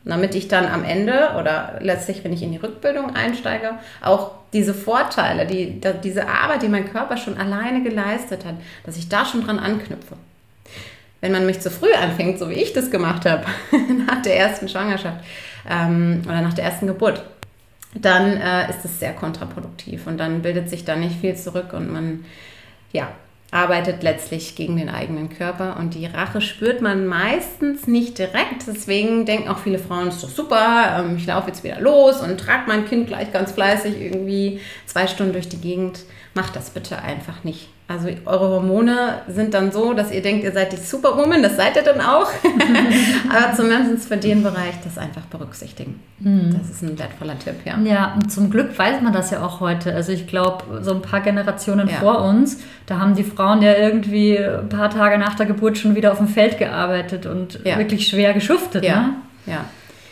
[0.06, 3.72] damit ich dann am Ende oder letztlich, wenn ich in die Rückbildung einsteige,
[4.04, 9.10] auch diese Vorteile, die, diese Arbeit, die mein Körper schon alleine geleistet hat, dass ich
[9.10, 10.16] da schon dran anknüpfe
[11.22, 13.46] wenn man mich zu früh anfängt, so wie ich das gemacht habe,
[14.08, 15.24] nach der ersten Schwangerschaft
[15.70, 17.24] ähm, oder nach der ersten Geburt,
[17.94, 21.92] dann äh, ist es sehr kontraproduktiv und dann bildet sich da nicht viel zurück und
[21.92, 22.26] man,
[22.92, 23.10] ja,
[23.52, 28.66] arbeitet letztlich gegen den eigenen Körper und die Rache spürt man meistens nicht direkt.
[28.66, 32.40] Deswegen denken auch viele Frauen, ist doch super, ähm, ich laufe jetzt wieder los und
[32.40, 36.00] trage mein Kind gleich ganz fleißig irgendwie zwei Stunden durch die Gegend.
[36.34, 37.68] Macht das bitte einfach nicht.
[37.92, 41.76] Also eure Hormone sind dann so, dass ihr denkt, ihr seid die Superwoman, das seid
[41.76, 42.28] ihr dann auch.
[43.30, 46.00] Aber zumindest für den Bereich das einfach berücksichtigen.
[46.20, 46.58] Mhm.
[46.58, 47.78] Das ist ein wertvoller Tipp, ja.
[47.80, 49.94] Ja, und zum Glück weiß man das ja auch heute.
[49.94, 51.96] Also ich glaube, so ein paar Generationen ja.
[51.96, 55.96] vor uns, da haben die Frauen ja irgendwie ein paar Tage nach der Geburt schon
[55.96, 57.78] wieder auf dem Feld gearbeitet und ja.
[57.78, 58.84] wirklich schwer geschuftet.
[58.84, 59.14] Ja, ne?
[59.46, 59.66] ja.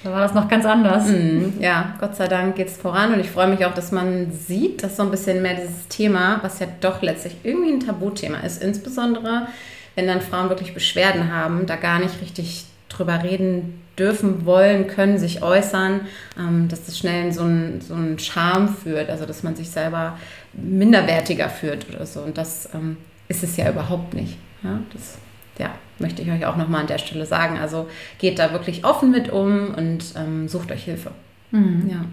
[0.03, 1.07] Da war das noch ganz anders.
[1.07, 4.31] Mhm, ja, Gott sei Dank geht es voran und ich freue mich auch, dass man
[4.31, 8.39] sieht, dass so ein bisschen mehr dieses Thema, was ja doch letztlich irgendwie ein Tabuthema
[8.39, 9.47] ist, insbesondere
[9.95, 15.17] wenn dann Frauen wirklich Beschwerden haben, da gar nicht richtig drüber reden dürfen, wollen, können,
[15.17, 16.01] sich äußern,
[16.37, 20.17] ähm, dass das schnell in so einen so Charme führt, also dass man sich selber
[20.53, 22.21] minderwertiger führt oder so.
[22.21, 24.37] Und das ähm, ist es ja überhaupt nicht.
[24.63, 25.17] Ja, das
[25.57, 27.57] ja, möchte ich euch auch nochmal an der Stelle sagen.
[27.57, 31.11] Also geht da wirklich offen mit um und ähm, sucht euch Hilfe.
[31.51, 31.89] Mhm.
[31.89, 32.05] Ja.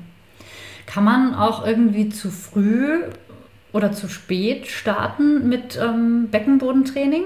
[0.87, 3.03] Kann man auch irgendwie zu früh
[3.72, 7.25] oder zu spät starten mit ähm, Beckenbodentraining?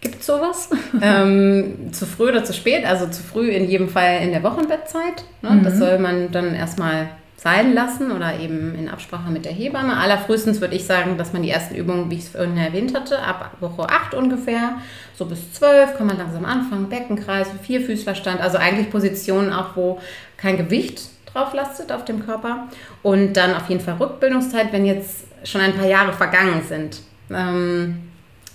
[0.00, 0.70] Gibt es sowas?
[1.02, 2.84] Ähm, zu früh oder zu spät?
[2.84, 5.24] Also zu früh in jedem Fall in der Wochenbettzeit.
[5.42, 5.50] Ne?
[5.50, 5.62] Mhm.
[5.64, 7.08] Das soll man dann erstmal
[7.44, 9.98] sein lassen oder eben in Absprache mit der Hebamme.
[9.98, 13.18] Allerfrühestens würde ich sagen, dass man die ersten Übungen, wie ich es vorhin erwähnt hatte,
[13.18, 14.76] ab Woche 8 ungefähr,
[15.14, 16.88] so bis 12 kann man langsam anfangen.
[16.88, 20.00] Beckenkreis, Vierfüßlerstand, also eigentlich Positionen auch, wo
[20.38, 22.68] kein Gewicht drauf lastet auf dem Körper.
[23.02, 28.08] Und dann auf jeden Fall Rückbildungszeit, wenn jetzt schon ein paar Jahre vergangen sind, ähm,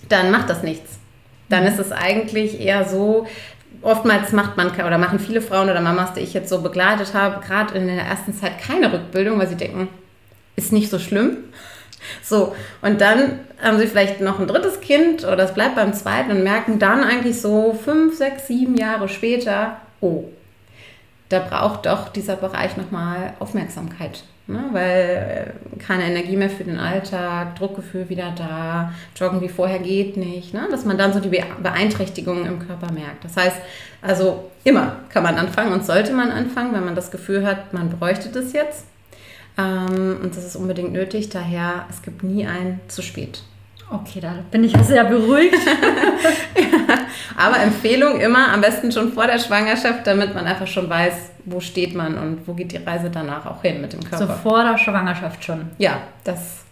[0.10, 0.98] dann macht das nichts.
[1.48, 1.70] Dann mhm.
[1.70, 3.28] ist es eigentlich eher so,
[3.82, 7.46] oftmals macht man oder machen viele Frauen oder Mamas, die ich jetzt so begleitet habe,
[7.46, 9.90] gerade in der ersten Zeit keine Rückbildung, weil sie denken,
[10.56, 11.38] ist nicht so schlimm.
[12.24, 16.32] So, und dann haben sie vielleicht noch ein drittes Kind oder es bleibt beim zweiten
[16.32, 20.26] und merken dann eigentlich so fünf, sechs, sieben Jahre später, oh,
[21.28, 24.24] da braucht doch dieser Bereich nochmal Aufmerksamkeit.
[24.50, 24.66] Ne?
[24.72, 30.18] Weil äh, keine Energie mehr für den Alltag, Druckgefühl wieder da, Joggen wie vorher geht
[30.18, 30.54] nicht.
[30.54, 30.68] Ne?
[30.72, 33.24] Dass man dann so die Beeinträchtigungen im Körper merkt.
[33.24, 33.58] Das heißt,
[34.02, 37.90] also immer kann man anfangen und sollte man anfangen, wenn man das Gefühl hat, man
[37.90, 38.86] bräuchte das jetzt.
[39.58, 41.30] Ähm, und das ist unbedingt nötig.
[41.30, 43.44] Daher, es gibt nie ein zu spät.
[43.92, 45.56] Okay, da bin ich sehr beruhigt.
[46.56, 46.98] ja,
[47.38, 51.14] aber Empfehlung immer am besten schon vor der Schwangerschaft, damit man einfach schon weiß,
[51.46, 54.28] wo steht man und wo geht die Reise danach auch hin mit dem Körper.
[54.28, 55.70] So vor der Schwangerschaft schon.
[55.80, 56.64] Ja, das.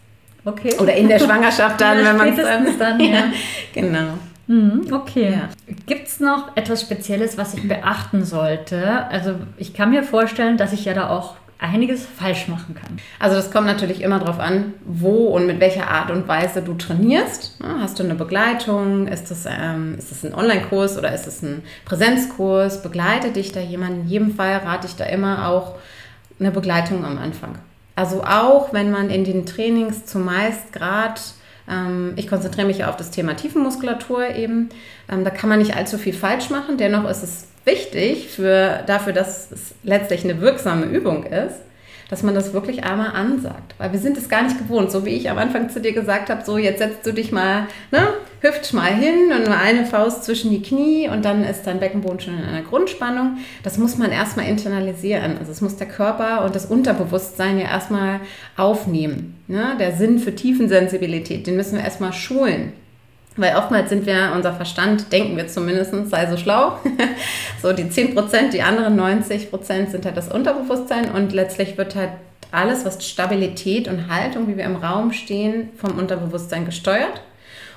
[0.46, 0.76] Okay.
[0.80, 2.78] Oder in der Schwangerschaft dann, wenn man es dann.
[2.78, 3.24] dann ja.
[3.74, 4.14] genau.
[4.46, 5.34] Mhm, okay.
[5.34, 5.50] Ja.
[5.88, 9.06] Gibt es noch etwas Spezielles, was ich beachten sollte?
[9.08, 12.98] Also ich kann mir vorstellen, dass ich ja da auch einiges falsch machen kann.
[13.20, 16.76] Also das kommt natürlich immer darauf an, wo und mit welcher Art und Weise du
[16.76, 17.58] trainierst.
[17.80, 19.08] Hast du eine Begleitung?
[19.08, 22.82] Ist das, ähm, ist das ein Online-Kurs oder ist es ein Präsenzkurs?
[22.84, 24.04] Begleite dich da jemand?
[24.04, 25.76] In jedem Fall rate ich da immer auch
[26.40, 27.58] eine Begleitung am Anfang.
[27.96, 31.20] Also auch wenn man in den Trainings zumeist gerade
[32.16, 34.70] ich konzentriere mich auf das Thema Tiefenmuskulatur eben.
[35.12, 36.78] Ähm, da kann man nicht allzu viel falsch machen.
[36.78, 41.56] Dennoch ist es wichtig für, dafür, dass es letztlich eine wirksame Übung ist,
[42.10, 43.76] dass man das wirklich einmal ansagt.
[43.78, 44.92] Weil wir sind es gar nicht gewohnt.
[44.92, 47.68] So wie ich am Anfang zu dir gesagt habe, so jetzt setzt du dich mal,
[47.92, 48.08] ne,
[48.42, 52.20] hüpft mal hin und nur eine Faust zwischen die Knie und dann ist dein Beckenboden
[52.20, 53.38] schon in einer Grundspannung.
[53.64, 55.38] Das muss man erstmal internalisieren.
[55.38, 58.22] Also es muss der Körper und das Unterbewusstsein ja erstmal
[58.56, 59.36] aufnehmen.
[59.48, 59.76] Ne?
[59.80, 62.74] Der Sinn für Tiefensensibilität, den müssen wir erstmal schulen.
[63.38, 66.80] Weil oftmals sind wir, unser Verstand, denken wir zumindest, sei so schlau.
[67.62, 71.96] so die 10 Prozent, die anderen 90 Prozent sind halt das Unterbewusstsein und letztlich wird
[71.96, 72.10] halt
[72.52, 77.22] alles, was Stabilität und Haltung, wie wir im Raum stehen, vom Unterbewusstsein gesteuert.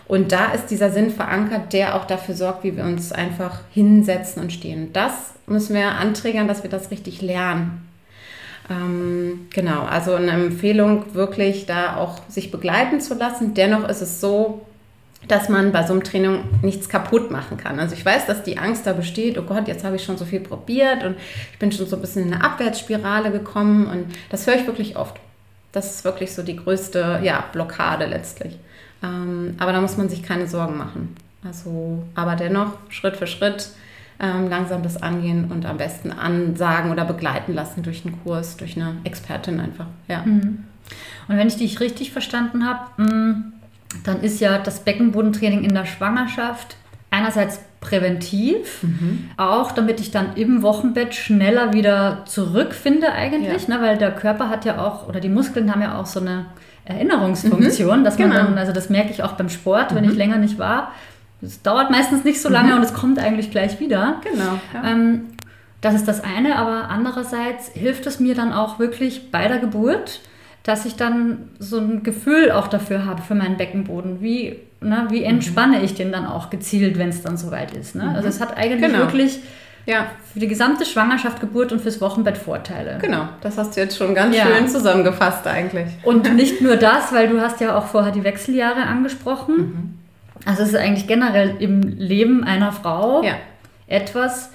[0.09, 4.42] Und da ist dieser Sinn verankert, der auch dafür sorgt, wie wir uns einfach hinsetzen
[4.42, 4.92] und stehen.
[4.92, 7.87] Das müssen wir anträgern, dass wir das richtig lernen.
[8.68, 13.55] Ähm, genau, also eine Empfehlung, wirklich da auch sich begleiten zu lassen.
[13.55, 14.66] Dennoch ist es so,
[15.29, 17.79] dass man bei so einem Training nichts kaputt machen kann.
[17.79, 20.25] Also ich weiß, dass die Angst da besteht, oh Gott, jetzt habe ich schon so
[20.25, 21.17] viel probiert und
[21.53, 24.97] ich bin schon so ein bisschen in eine Abwärtsspirale gekommen und das höre ich wirklich
[24.97, 25.17] oft.
[25.73, 28.59] Das ist wirklich so die größte ja, Blockade letztlich.
[29.03, 31.15] Ähm, aber da muss man sich keine Sorgen machen.
[31.45, 33.71] Also, aber dennoch Schritt für Schritt
[34.19, 38.77] ähm, langsam das angehen und am besten ansagen oder begleiten lassen durch einen Kurs, durch
[38.77, 39.87] eine Expertin einfach.
[40.09, 40.23] Ja.
[40.23, 40.65] Mhm.
[41.29, 43.53] Und wenn ich dich richtig verstanden habe, mm,
[44.05, 46.76] dann ist ja das Beckenbodentraining in der Schwangerschaft
[47.11, 49.31] einerseits präventiv, mhm.
[49.37, 53.76] auch damit ich dann im Wochenbett schneller wieder zurückfinde eigentlich, ja.
[53.76, 56.46] ne, weil der Körper hat ja auch, oder die Muskeln haben ja auch so eine
[56.85, 58.05] Erinnerungsfunktion, mhm.
[58.05, 58.42] dass man genau.
[58.42, 59.96] dann, also das merke ich auch beim Sport, mhm.
[59.96, 60.92] wenn ich länger nicht war,
[61.42, 62.79] es dauert meistens nicht so lange mhm.
[62.79, 64.20] und es kommt eigentlich gleich wieder.
[64.22, 64.61] Genau.
[64.74, 64.90] Ja.
[64.90, 65.22] Ähm,
[65.81, 70.20] das ist das eine, aber andererseits hilft es mir dann auch wirklich bei der Geburt,
[70.62, 74.20] dass ich dann so ein Gefühl auch dafür habe, für meinen Beckenboden.
[74.20, 75.85] Wie, ne, wie entspanne mhm.
[75.85, 77.94] ich den dann auch gezielt, wenn es dann soweit ist.
[77.94, 78.12] Ne?
[78.14, 78.99] Also es hat eigentlich genau.
[78.99, 79.40] wirklich
[79.87, 80.07] ja.
[80.33, 82.99] für die gesamte Schwangerschaft, Geburt und fürs Wochenbett Vorteile.
[83.01, 84.44] Genau, das hast du jetzt schon ganz ja.
[84.44, 85.88] schön zusammengefasst eigentlich.
[86.03, 89.57] Und nicht nur das, weil du hast ja auch vorher die Wechseljahre angesprochen.
[89.57, 89.99] Mhm.
[90.44, 93.35] Also es ist eigentlich generell im Leben einer Frau ja.
[93.87, 94.51] etwas,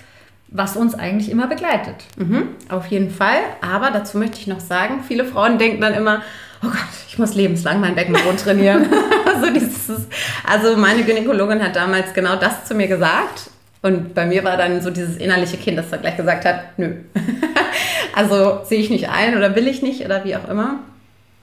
[0.47, 1.95] was uns eigentlich immer begleitet.
[2.17, 3.39] Mhm, auf jeden Fall.
[3.61, 6.21] Aber dazu möchte ich noch sagen, viele Frauen denken dann immer,
[6.63, 8.87] oh Gott, ich muss lebenslang mein Beckenboden trainieren.
[9.25, 10.07] also, dieses,
[10.47, 13.49] also meine Gynäkologin hat damals genau das zu mir gesagt.
[13.81, 16.95] Und bei mir war dann so dieses innerliche Kind, das dann gleich gesagt hat, nö.
[18.15, 20.79] also sehe ich nicht ein oder will ich nicht oder wie auch immer.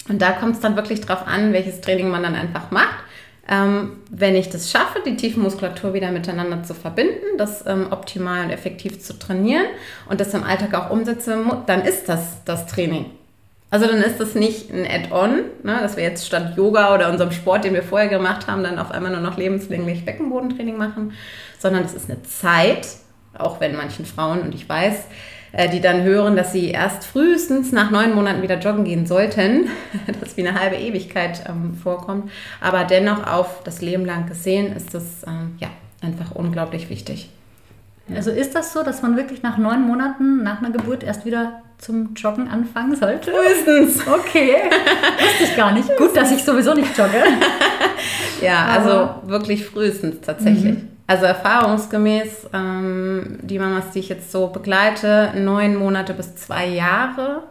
[0.08, 3.01] Und da kommt es dann wirklich drauf an, welches Training man dann einfach macht.
[3.48, 8.50] Ähm, wenn ich das schaffe, die Tiefenmuskulatur wieder miteinander zu verbinden, das ähm, optimal und
[8.50, 9.66] effektiv zu trainieren
[10.08, 13.06] und das im Alltag auch umsetze, dann ist das das Training.
[13.72, 17.32] Also dann ist das nicht ein Add-on, ne, dass wir jetzt statt Yoga oder unserem
[17.32, 21.14] Sport, den wir vorher gemacht haben, dann auf einmal nur noch lebenslänglich Beckenbodentraining machen,
[21.58, 22.86] sondern es ist eine Zeit,
[23.36, 25.06] auch wenn manchen Frauen, und ich weiß,
[25.52, 29.68] äh, die dann hören, dass sie erst frühestens nach neun Monaten wieder joggen gehen sollten,
[30.20, 32.30] das wie eine halbe Ewigkeit ähm, vorkommt.
[32.60, 35.68] Aber dennoch auf das Leben lang gesehen ist das ähm, ja,
[36.02, 37.30] einfach unglaublich wichtig.
[38.14, 41.62] Also ist das so, dass man wirklich nach neun Monaten nach einer Geburt erst wieder
[41.78, 43.30] zum Joggen anfangen sollte?
[43.30, 44.06] Frühestens.
[44.12, 44.56] Okay.
[45.20, 45.96] Wusste ich gar nicht.
[45.96, 47.22] Gut, dass ich sowieso nicht jogge.
[48.42, 50.74] ja, also wirklich frühestens tatsächlich.
[50.74, 50.88] Mhm.
[51.06, 57.42] Also erfahrungsgemäß, ähm, die Mamas, die ich jetzt so begleite, neun Monate bis zwei Jahre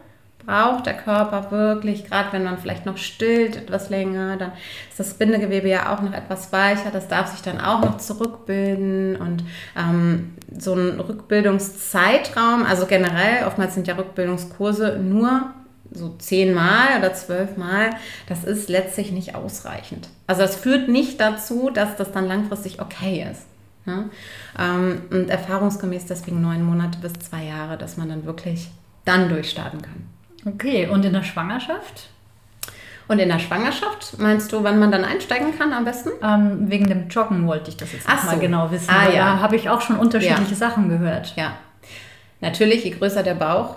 [0.46, 4.52] braucht der Körper wirklich, gerade wenn man vielleicht noch stillt etwas länger, dann
[4.90, 9.16] ist das Bindegewebe ja auch noch etwas weicher, das darf sich dann auch noch zurückbilden.
[9.16, 9.44] Und
[9.78, 15.54] ähm, so ein Rückbildungszeitraum, also generell, oftmals sind ja Rückbildungskurse nur
[15.92, 17.92] so zehnmal oder zwölfmal,
[18.28, 20.08] das ist letztlich nicht ausreichend.
[20.28, 23.44] Also das führt nicht dazu, dass das dann langfristig okay ist.
[23.86, 24.10] Ne?
[24.60, 28.70] Ähm, und erfahrungsgemäß deswegen neun Monate bis zwei Jahre, dass man dann wirklich
[29.06, 30.08] dann durchstarten kann.
[30.46, 32.10] Okay, und in der Schwangerschaft?
[33.08, 36.12] Und in der Schwangerschaft meinst du, wann man dann einsteigen kann am besten?
[36.24, 38.40] Ähm, wegen dem Joggen wollte ich das jetzt Ach mal so.
[38.42, 38.90] genau wissen.
[38.90, 39.34] Ah, ja.
[39.34, 40.56] Da habe ich auch schon unterschiedliche Ja.
[40.56, 41.34] Sachen gehört.
[41.36, 41.58] Ja.
[42.40, 43.76] Natürlich, je größer der Bauch,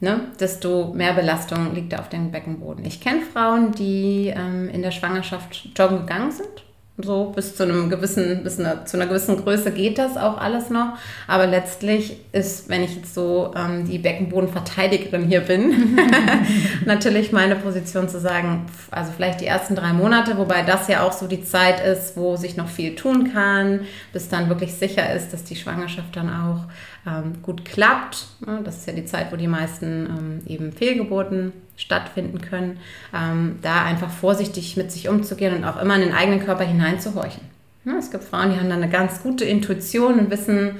[0.00, 2.84] ne, desto mehr Belastung liegt da auf dem Beckenboden.
[2.84, 6.66] Ich kenne Frauen, die ähm, in der Schwangerschaft joggen gegangen sind.
[6.98, 10.70] So bis zu einem gewissen, bis einer, zu einer gewissen Größe geht das auch alles
[10.70, 10.96] noch.
[11.26, 15.98] Aber letztlich ist, wenn ich jetzt so ähm, die Beckenbodenverteidigerin hier bin,
[16.86, 21.12] natürlich meine Position zu sagen, also vielleicht die ersten drei Monate, wobei das ja auch
[21.12, 23.80] so die Zeit ist, wo sich noch viel tun kann,
[24.14, 26.64] bis dann wirklich sicher ist, dass die Schwangerschaft dann auch
[27.06, 28.26] ähm, gut klappt.
[28.64, 32.78] Das ist ja die Zeit, wo die meisten ähm, eben Fehlgeburten stattfinden können.
[33.14, 37.42] Ähm, da einfach vorsichtig mit sich umzugehen und auch immer in den eigenen Körper hineinzuhorchen.
[37.84, 40.76] Ja, es gibt Frauen, die haben dann eine ganz gute Intuition und wissen,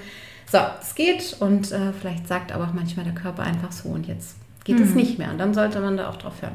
[0.51, 4.07] so, es geht und äh, vielleicht sagt aber auch manchmal der Körper einfach so und
[4.07, 5.31] jetzt geht es nicht mehr.
[5.31, 6.55] Und dann sollte man da auch drauf hören.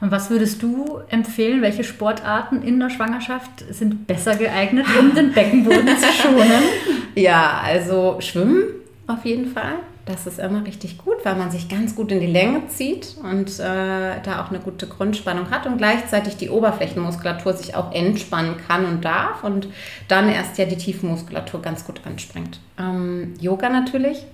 [0.00, 1.60] Und was würdest du empfehlen?
[1.60, 6.62] Welche Sportarten in der Schwangerschaft sind besser geeignet, um den Beckenboden zu schonen?
[7.14, 8.64] Ja, also Schwimmen
[9.06, 9.74] auf jeden Fall.
[10.06, 13.60] Das ist immer richtig gut, weil man sich ganz gut in die Länge zieht und
[13.60, 18.86] äh, da auch eine gute Grundspannung hat und gleichzeitig die Oberflächenmuskulatur sich auch entspannen kann
[18.86, 19.68] und darf und
[20.08, 22.58] dann erst ja die Tiefenmuskulatur ganz gut anspringt.
[22.78, 24.24] Ähm, Yoga natürlich.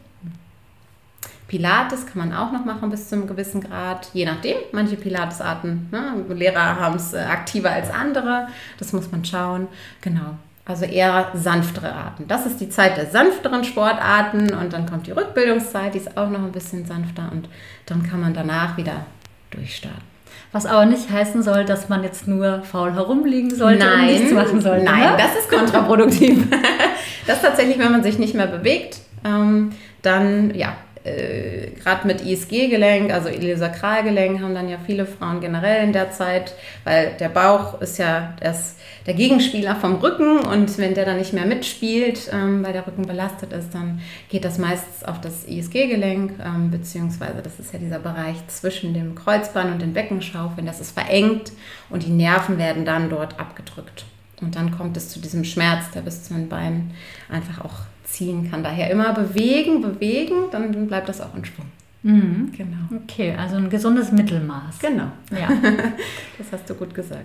[1.48, 4.56] Pilates kann man auch noch machen bis zu einem gewissen Grad, je nachdem.
[4.72, 8.48] Manche Pilatesarten, ne, Lehrer haben es äh, aktiver als andere.
[8.78, 9.68] Das muss man schauen.
[10.00, 10.36] Genau.
[10.68, 12.26] Also eher sanftere Arten.
[12.26, 16.28] Das ist die Zeit der sanfteren Sportarten und dann kommt die Rückbildungszeit, die ist auch
[16.28, 17.48] noch ein bisschen sanfter und
[17.86, 19.06] dann kann man danach wieder
[19.50, 20.02] durchstarten.
[20.50, 24.60] Was aber nicht heißen soll, dass man jetzt nur faul herumliegen sollte und nichts machen
[24.60, 24.84] sollte.
[24.84, 25.16] Nein, ne?
[25.16, 26.48] das ist kontraproduktiv.
[27.26, 29.70] das ist tatsächlich, wenn man sich nicht mehr bewegt, ähm,
[30.02, 30.76] dann ja,
[31.06, 36.54] äh, gerade mit ISG-Gelenk, also Iliosakralgelenk, haben dann ja viele Frauen generell in der Zeit,
[36.84, 41.32] weil der Bauch ist ja das, der Gegenspieler vom Rücken und wenn der dann nicht
[41.32, 46.32] mehr mitspielt, ähm, weil der Rücken belastet ist, dann geht das meistens auf das ISG-Gelenk,
[46.44, 50.90] ähm, beziehungsweise das ist ja dieser Bereich zwischen dem Kreuzbein und den Beckenschaufeln, das ist
[50.90, 51.52] verengt
[51.88, 54.04] und die Nerven werden dann dort abgedrückt.
[54.40, 56.92] Und dann kommt es zu diesem Schmerz, der bis zu den Beinen
[57.30, 58.62] einfach auch ziehen kann.
[58.62, 61.66] Daher immer bewegen, bewegen, dann bleibt das auch in Schwung.
[62.02, 62.52] Mhm.
[62.56, 63.02] Genau.
[63.04, 64.78] Okay, also ein gesundes Mittelmaß.
[64.80, 65.10] Genau.
[65.30, 65.48] Ja.
[66.38, 67.24] Das hast du gut gesagt.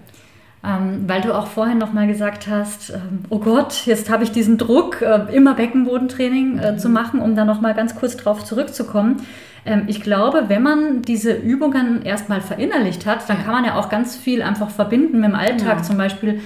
[0.63, 4.57] Ähm, weil du auch vorhin nochmal gesagt hast, ähm, oh Gott, jetzt habe ich diesen
[4.57, 9.17] Druck, äh, immer Beckenbodentraining äh, zu machen, um da nochmal ganz kurz drauf zurückzukommen.
[9.65, 13.43] Ähm, ich glaube, wenn man diese Übungen erstmal verinnerlicht hat, dann Ja.
[13.43, 15.77] kann man ja auch ganz viel einfach verbinden mit dem Alltag.
[15.77, 15.87] Genau.
[15.87, 16.41] Zum Beispiel,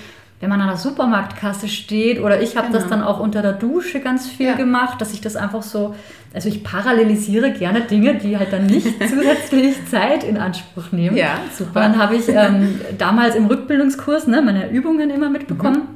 [0.46, 2.98] wenn man an der Supermarktkasse steht oder ich habe das Genau.
[2.98, 4.54] dann auch unter der Dusche ganz viel Ja.
[4.54, 5.96] gemacht, dass ich das einfach so,
[6.36, 11.18] also ich parallelisiere gerne Dinge, die halt dann nicht zusätzlich Zeit in Anspruch nehmen.
[11.18, 11.80] Ja, Und super.
[11.80, 15.88] dann habe ich ähm, damals im Rückbildungskurs ne, meine Übungen immer mitbekommen.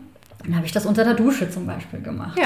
[0.44, 2.36] Dann habe ich das unter der Dusche zum Beispiel gemacht.
[2.40, 2.46] Ja,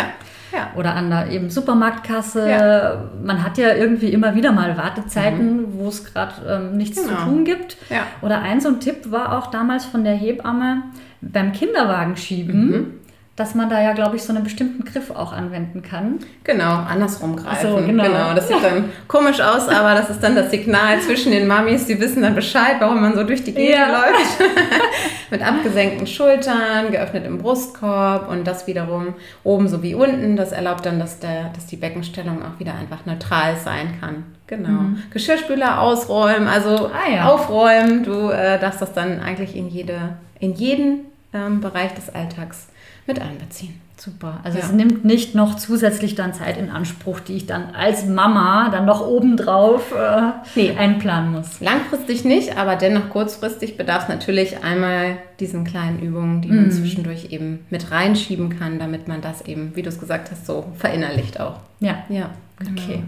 [0.51, 0.71] ja.
[0.75, 2.49] Oder an der eben Supermarktkasse.
[2.49, 3.03] Ja.
[3.23, 7.15] Man hat ja irgendwie immer wieder mal Wartezeiten, wo es gerade ähm, nichts Genau.
[7.19, 7.77] zu tun gibt.
[7.89, 8.01] Ja.
[8.21, 10.83] Oder ein so ein Tipp war auch damals von der Hebamme
[11.31, 12.87] beim Kinderwagen schieben, Mhm.
[13.35, 16.19] dass man da ja, glaube ich, so einen bestimmten Griff auch anwenden kann.
[16.43, 17.67] Genau, andersrum greifen.
[17.71, 18.33] So, genau.
[18.35, 21.99] Das sieht dann komisch aus, aber das ist dann das Signal zwischen den Mamis, die
[21.99, 23.87] wissen dann Bescheid, warum man so durch die Gegend Ja.
[23.87, 24.39] läuft.
[25.31, 30.35] Mit abgesenkten Schultern, geöffnetem Brustkorb und das wiederum oben sowie unten.
[30.35, 34.25] Das erlaubt dann, dass, der, dass die Beckenstellung auch wieder einfach neutral sein kann.
[34.45, 34.91] Genau.
[35.11, 36.93] Geschirrspüler ausräumen, also Mhm.
[36.93, 37.23] Ah, ja.
[37.29, 38.03] aufräumen.
[38.03, 39.97] Du äh, darfst das dann eigentlich in, jede,
[40.39, 42.67] in jeden ähm, Bereich des Alltags
[43.05, 43.79] mit einbeziehen.
[43.97, 44.39] Super.
[44.43, 44.65] Also Ja.
[44.65, 48.85] es nimmt nicht noch zusätzlich dann Zeit in Anspruch, die ich dann als Mama dann
[48.85, 50.75] noch obendrauf äh, Nee.
[50.77, 51.59] einplanen muss.
[51.61, 56.55] Langfristig nicht, aber dennoch kurzfristig bedarf es natürlich einmal diesen kleinen Übungen, die Mhm.
[56.55, 60.45] man zwischendurch eben mit reinschieben kann, damit man das eben, wie du es gesagt hast,
[60.45, 61.57] so verinnerlicht auch.
[61.79, 62.03] Ja.
[62.09, 62.29] Ja,
[62.59, 62.71] genau.
[62.81, 63.03] Okay.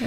[0.00, 0.06] Ja.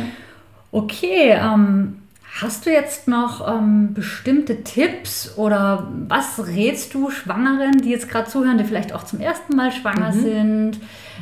[0.71, 1.99] Okay, ähm,
[2.41, 8.27] Hast du jetzt noch ähm, bestimmte Tipps oder was rätst du Schwangeren, die jetzt gerade
[8.27, 10.19] zuhören, die vielleicht auch zum ersten Mal schwanger mhm.
[10.19, 10.71] sind?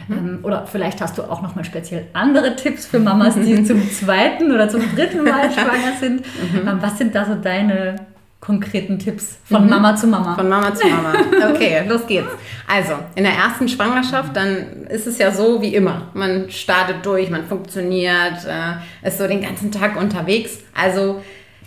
[0.07, 0.17] Mhm.
[0.17, 3.91] Ähm, oder vielleicht hast du auch noch mal speziell andere Tipps für Mamas, die zum
[3.91, 6.21] zweiten oder zum dritten Mal schwanger sind.
[6.21, 6.67] Mhm.
[6.67, 7.97] Ähm, was sind da so deine
[8.41, 9.69] konkreten Tipps von mhm.
[9.69, 10.35] Mama zu Mama.
[10.35, 11.13] Von Mama zu Mama.
[11.53, 12.31] Okay, los geht's.
[12.67, 16.07] Also, in der ersten Schwangerschaft, dann ist es ja so wie immer.
[16.15, 20.57] Man startet durch, man funktioniert, äh, ist so den ganzen Tag unterwegs.
[20.73, 21.21] Also,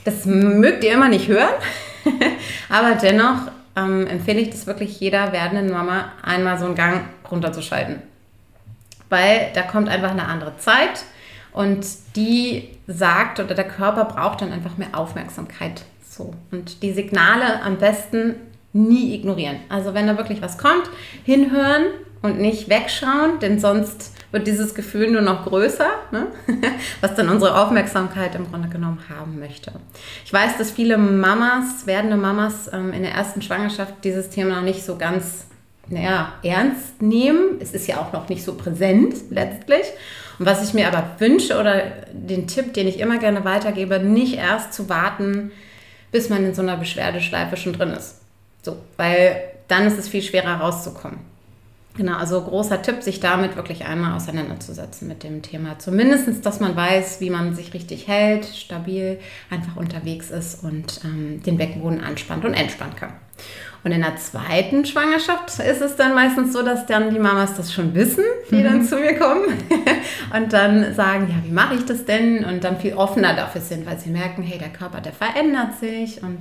[0.04, 1.54] das mögt ihr immer nicht hören.
[2.68, 8.02] Aber dennoch ähm, empfehle ich das wirklich jeder werdenden Mama, einmal so einen Gang runterzuschalten.
[9.10, 11.04] Weil da kommt einfach eine andere Zeit
[11.52, 15.84] und die sagt oder der Körper braucht dann einfach mehr Aufmerksamkeit
[16.14, 16.34] so.
[16.50, 18.36] Und die Signale am besten
[18.72, 19.56] nie ignorieren.
[19.68, 20.90] Also wenn da wirklich was kommt,
[21.24, 21.86] hinhören
[22.22, 26.26] und nicht wegschauen, denn sonst wird dieses Gefühl nur noch größer, ne?
[27.00, 29.72] was dann unsere Aufmerksamkeit im Grunde genommen haben möchte.
[30.24, 34.62] Ich weiß, dass viele Mamas, werdende Mamas ähm, in der ersten Schwangerschaft dieses Thema noch
[34.62, 35.46] nicht so ganz
[35.88, 37.58] naja, ernst nehmen.
[37.60, 39.84] Es ist ja auch noch nicht so präsent letztlich.
[40.38, 44.36] Und was ich mir aber wünsche oder den Tipp, den ich immer gerne weitergebe, nicht
[44.36, 45.52] erst zu warten,
[46.14, 48.20] bis man in so einer Beschwerdeschleife schon drin ist.
[48.62, 51.18] So, weil dann ist es viel schwerer rauszukommen.
[51.96, 55.80] Genau, also großer Tipp, sich damit wirklich einmal auseinanderzusetzen mit dem Thema.
[55.80, 59.18] Zumindest, dass man weiß, wie man sich richtig hält, stabil
[59.50, 63.12] einfach unterwegs ist und ähm, den Beckenboden anspannt und entspannen kann.
[63.85, 67.70] Und in der zweiten Schwangerschaft ist es dann meistens so, dass dann die Mamas das
[67.70, 68.64] schon wissen, die mhm.
[68.64, 69.45] dann zu mir kommen
[70.35, 72.47] und dann sagen, ja, wie mache ich das denn?
[72.47, 76.22] Und dann viel offener dafür sind, weil sie merken, hey, der Körper, der verändert sich
[76.22, 76.39] und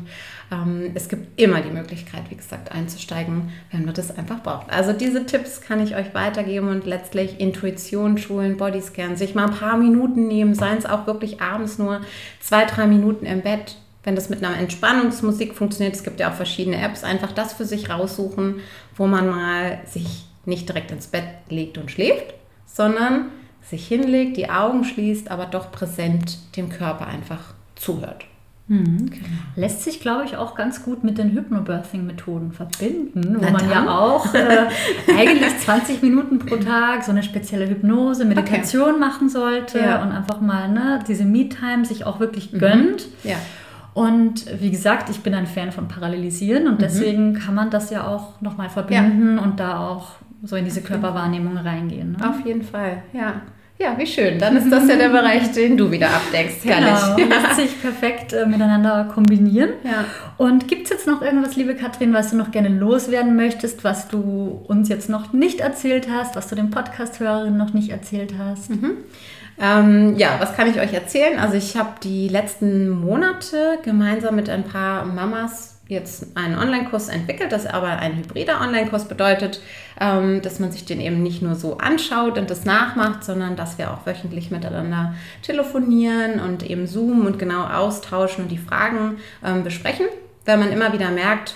[0.54, 4.72] ähm, es gibt immer die Möglichkeit, wie gesagt, einzusteigen, wenn man das einfach braucht.
[4.72, 9.56] Also diese Tipps kann ich euch weitergeben und letztlich Intuition schulen, Bodyscan, sich mal ein
[9.56, 12.00] paar Minuten nehmen, seien es auch wirklich abends nur
[12.40, 16.36] zwei, drei Minuten im Bett wenn das mit einer Entspannungsmusik funktioniert, es gibt ja auch
[16.36, 18.60] verschiedene Apps, einfach das für sich raussuchen,
[18.96, 22.34] wo man mal sich nicht direkt ins Bett legt und schläft,
[22.66, 23.28] sondern
[23.62, 28.26] sich hinlegt, die Augen schließt, aber doch präsent dem Körper einfach zuhört.
[28.68, 29.10] Mhm.
[29.10, 29.26] Genau.
[29.56, 33.70] Lässt sich, glaube ich, auch ganz gut mit den Hypnobirthing-Methoden verbinden, wo Na man dann.
[33.70, 34.68] ja auch äh,
[35.18, 39.00] eigentlich 20 Minuten pro Tag so eine spezielle Hypnose, Meditation okay.
[39.00, 40.02] machen sollte ja.
[40.02, 42.60] und einfach mal ne, diese Me-Time sich auch wirklich mhm.
[42.60, 43.08] gönnt.
[43.24, 43.36] Ja.
[43.94, 46.80] Und wie gesagt, ich bin ein Fan von Parallelisieren und mhm.
[46.80, 49.44] deswegen kann man das ja auch nochmal verbinden ja.
[49.44, 50.14] und da auch
[50.44, 52.14] so in diese Körperwahrnehmung reingehen.
[52.14, 52.30] Ne?
[52.30, 53.42] Auf jeden Fall, ja.
[53.80, 54.38] Ja, wie schön.
[54.40, 56.64] Dann ist das ja der Bereich, den du wieder abdeckst.
[56.64, 57.18] Herrlich.
[57.18, 59.72] Genau, lässt sich perfekt äh, miteinander kombinieren.
[59.84, 60.06] Ja.
[60.38, 64.08] Und gibt es jetzt noch irgendwas, liebe Katrin, was du noch gerne loswerden möchtest, was
[64.08, 68.70] du uns jetzt noch nicht erzählt hast, was du den Podcast-Hörerinnen noch nicht erzählt hast?
[68.70, 68.98] Mhm.
[69.60, 71.40] Ähm, ja, was kann ich euch erzählen?
[71.40, 77.52] Also ich habe die letzten Monate gemeinsam mit ein paar Mamas jetzt einen Online-Kurs entwickelt,
[77.52, 79.62] das aber ein hybrider Online-Kurs bedeutet,
[80.00, 83.78] ähm, dass man sich den eben nicht nur so anschaut und das nachmacht, sondern dass
[83.78, 89.64] wir auch wöchentlich miteinander telefonieren und eben zoomen und genau austauschen und die Fragen ähm,
[89.64, 90.06] besprechen,
[90.46, 91.56] weil man immer wieder merkt,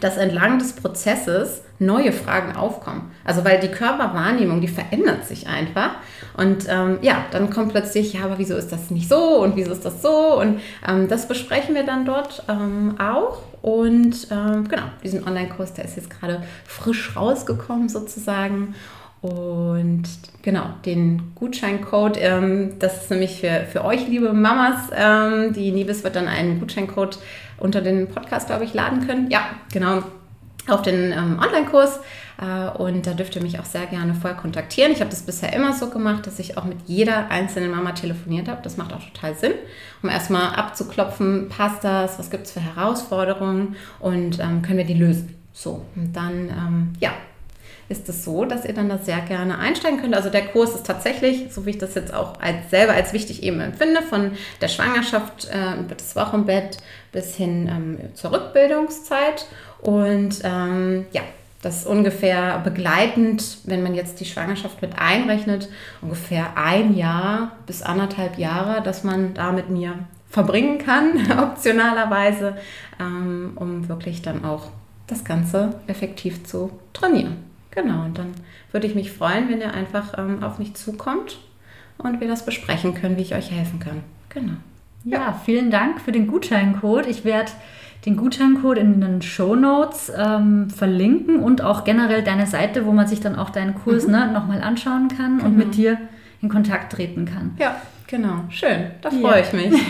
[0.00, 3.10] dass entlang des Prozesses neue Fragen aufkommen.
[3.24, 5.96] Also weil die Körperwahrnehmung, die verändert sich einfach.
[6.36, 9.72] Und ähm, ja, dann kommt plötzlich, ja, aber wieso ist das nicht so und wieso
[9.72, 10.40] ist das so?
[10.40, 13.42] Und ähm, das besprechen wir dann dort ähm, auch.
[13.62, 18.74] Und ähm, genau, diesen Online-Kurs, der ist jetzt gerade frisch rausgekommen sozusagen.
[19.22, 20.04] Und
[20.42, 24.90] genau, den Gutscheincode, ähm, das ist nämlich für, für euch, liebe Mamas.
[24.94, 27.18] Ähm, die Nibis wird dann einen Gutscheincode
[27.58, 29.30] unter den Podcast, glaube ich, laden können.
[29.30, 29.40] Ja,
[29.72, 30.02] genau,
[30.68, 32.00] auf den ähm, Online-Kurs.
[32.40, 34.92] Äh, und da dürft ihr mich auch sehr gerne vorher kontaktieren.
[34.92, 38.48] Ich habe das bisher immer so gemacht, dass ich auch mit jeder einzelnen Mama telefoniert
[38.48, 38.62] habe.
[38.62, 39.52] Das macht auch total Sinn,
[40.02, 44.94] um erstmal abzuklopfen, passt das, was gibt es für Herausforderungen und ähm, können wir die
[44.94, 45.34] lösen.
[45.52, 47.12] So, und dann, ähm, ja,
[47.88, 50.14] ist es so, dass ihr dann da sehr gerne einsteigen könnt.
[50.14, 53.42] Also der Kurs ist tatsächlich, so wie ich das jetzt auch als, selber als wichtig
[53.42, 56.78] eben empfinde, von der Schwangerschaft äh, über das Wochenbett
[57.12, 59.46] bis hin ähm, zur Rückbildungszeit.
[59.80, 61.22] Und ähm, ja,
[61.62, 65.68] das ist ungefähr begleitend, wenn man jetzt die Schwangerschaft mit einrechnet,
[66.02, 69.94] ungefähr ein Jahr bis anderthalb Jahre, dass man da mit mir
[70.28, 72.56] verbringen kann, optionalerweise,
[73.00, 74.68] ähm, um wirklich dann auch
[75.06, 77.55] das Ganze effektiv zu trainieren.
[77.76, 78.32] Genau, und dann
[78.72, 81.38] würde ich mich freuen, wenn ihr einfach ähm, auf mich zukommt
[81.98, 84.00] und wir das besprechen können, wie ich euch helfen kann.
[84.30, 84.54] Genau.
[85.04, 87.06] Ja, ja vielen Dank für den Gutscheincode.
[87.06, 87.52] Ich werde
[88.06, 93.06] den Gutscheincode in den Show Notes ähm, verlinken und auch generell deine Seite, wo man
[93.06, 94.12] sich dann auch deinen Kurs mhm.
[94.12, 95.48] ne, nochmal anschauen kann genau.
[95.48, 95.98] und mit dir
[96.42, 97.54] in Kontakt treten kann.
[97.58, 97.76] Ja.
[98.08, 99.46] Genau, schön, da freue ja.
[99.46, 99.72] ich mich.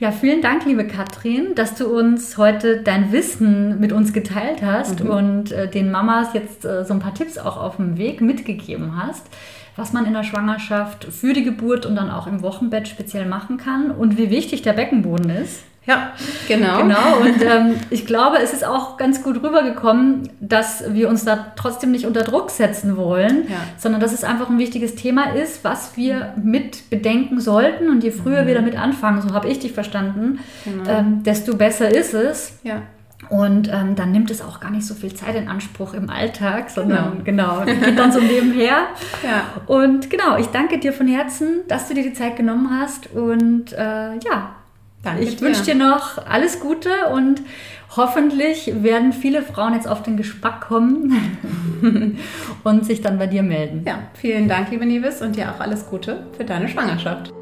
[0.00, 5.04] Ja, vielen Dank, liebe Katrin, dass du uns heute dein Wissen mit uns geteilt hast
[5.04, 5.10] mhm.
[5.10, 8.96] und äh, den Mamas jetzt äh, so ein paar Tipps auch auf dem Weg mitgegeben
[8.96, 9.26] hast,
[9.76, 13.58] was man in der Schwangerschaft für die Geburt und dann auch im Wochenbett speziell machen
[13.58, 15.64] kann und wie wichtig der Beckenboden ist.
[15.86, 16.12] Ja,
[16.46, 16.82] genau.
[16.82, 17.16] Genau.
[17.20, 21.90] Und ähm, ich glaube, es ist auch ganz gut rübergekommen, dass wir uns da trotzdem
[21.90, 23.56] nicht unter Druck setzen wollen, ja.
[23.78, 27.88] sondern dass es einfach ein wichtiges Thema ist, was wir mit bedenken sollten.
[27.88, 28.46] Und je früher mhm.
[28.46, 30.90] wir damit anfangen, so habe ich dich verstanden, genau.
[30.90, 32.58] ähm, desto besser ist es.
[32.62, 32.82] Ja.
[33.28, 36.68] Und ähm, dann nimmt es auch gar nicht so viel Zeit in Anspruch im Alltag,
[36.68, 38.78] sondern genau, genau geht dann so nebenher.
[39.22, 39.44] Ja.
[39.66, 43.12] Und genau, ich danke dir von Herzen, dass du dir die Zeit genommen hast.
[43.12, 44.54] Und äh, ja,
[45.02, 47.40] Danke ich wünsche dir noch alles Gute und
[47.96, 51.38] hoffentlich werden viele Frauen jetzt auf den Geschmack kommen
[52.64, 53.82] und sich dann bei dir melden.
[53.86, 57.32] Ja, vielen Dank, liebe Nevis, und dir auch alles Gute für deine Schwangerschaft.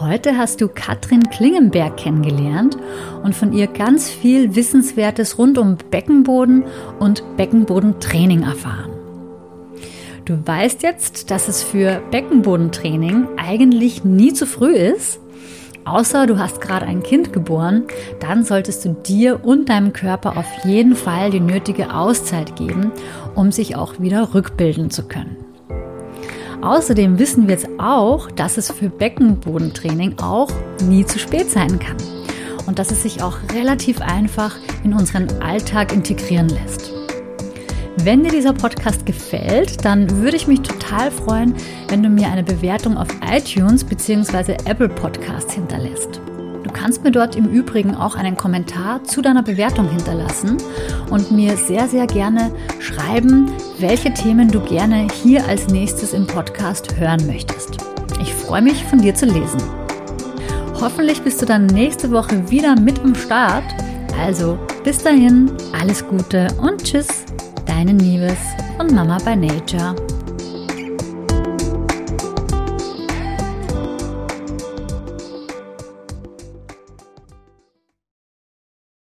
[0.00, 2.76] Heute hast du Katrin Klingenberg kennengelernt
[3.24, 6.62] und von ihr ganz viel Wissenswertes rund um Beckenboden
[7.00, 8.97] und Beckenbodentraining erfahren.
[10.28, 15.20] Du weißt jetzt, dass es für Beckenbodentraining eigentlich nie zu früh ist.
[15.86, 17.84] Außer du hast gerade ein Kind geboren,
[18.20, 22.92] dann solltest du dir und deinem Körper auf jeden Fall die nötige Auszeit geben,
[23.36, 25.38] um sich auch wieder rückbilden zu können.
[26.60, 30.50] Außerdem wissen wir jetzt auch, dass es für Beckenbodentraining auch
[30.84, 31.96] nie zu spät sein kann
[32.66, 36.97] und dass es sich auch relativ einfach in unseren Alltag integrieren lässt.
[38.04, 41.54] Wenn dir dieser Podcast gefällt, dann würde ich mich total freuen,
[41.88, 44.52] wenn du mir eine Bewertung auf iTunes bzw.
[44.66, 46.20] Apple Podcasts hinterlässt.
[46.62, 50.58] Du kannst mir dort im Übrigen auch einen Kommentar zu deiner Bewertung hinterlassen
[51.10, 56.96] und mir sehr, sehr gerne schreiben, welche Themen du gerne hier als nächstes im Podcast
[56.96, 57.78] hören möchtest.
[58.22, 59.60] Ich freue mich, von dir zu lesen.
[60.80, 63.64] Hoffentlich bist du dann nächste Woche wieder mit am Start.
[64.20, 67.24] Also bis dahin, alles Gute und tschüss.
[67.68, 68.38] Deine Nieves
[68.78, 69.94] von Mama by Nature.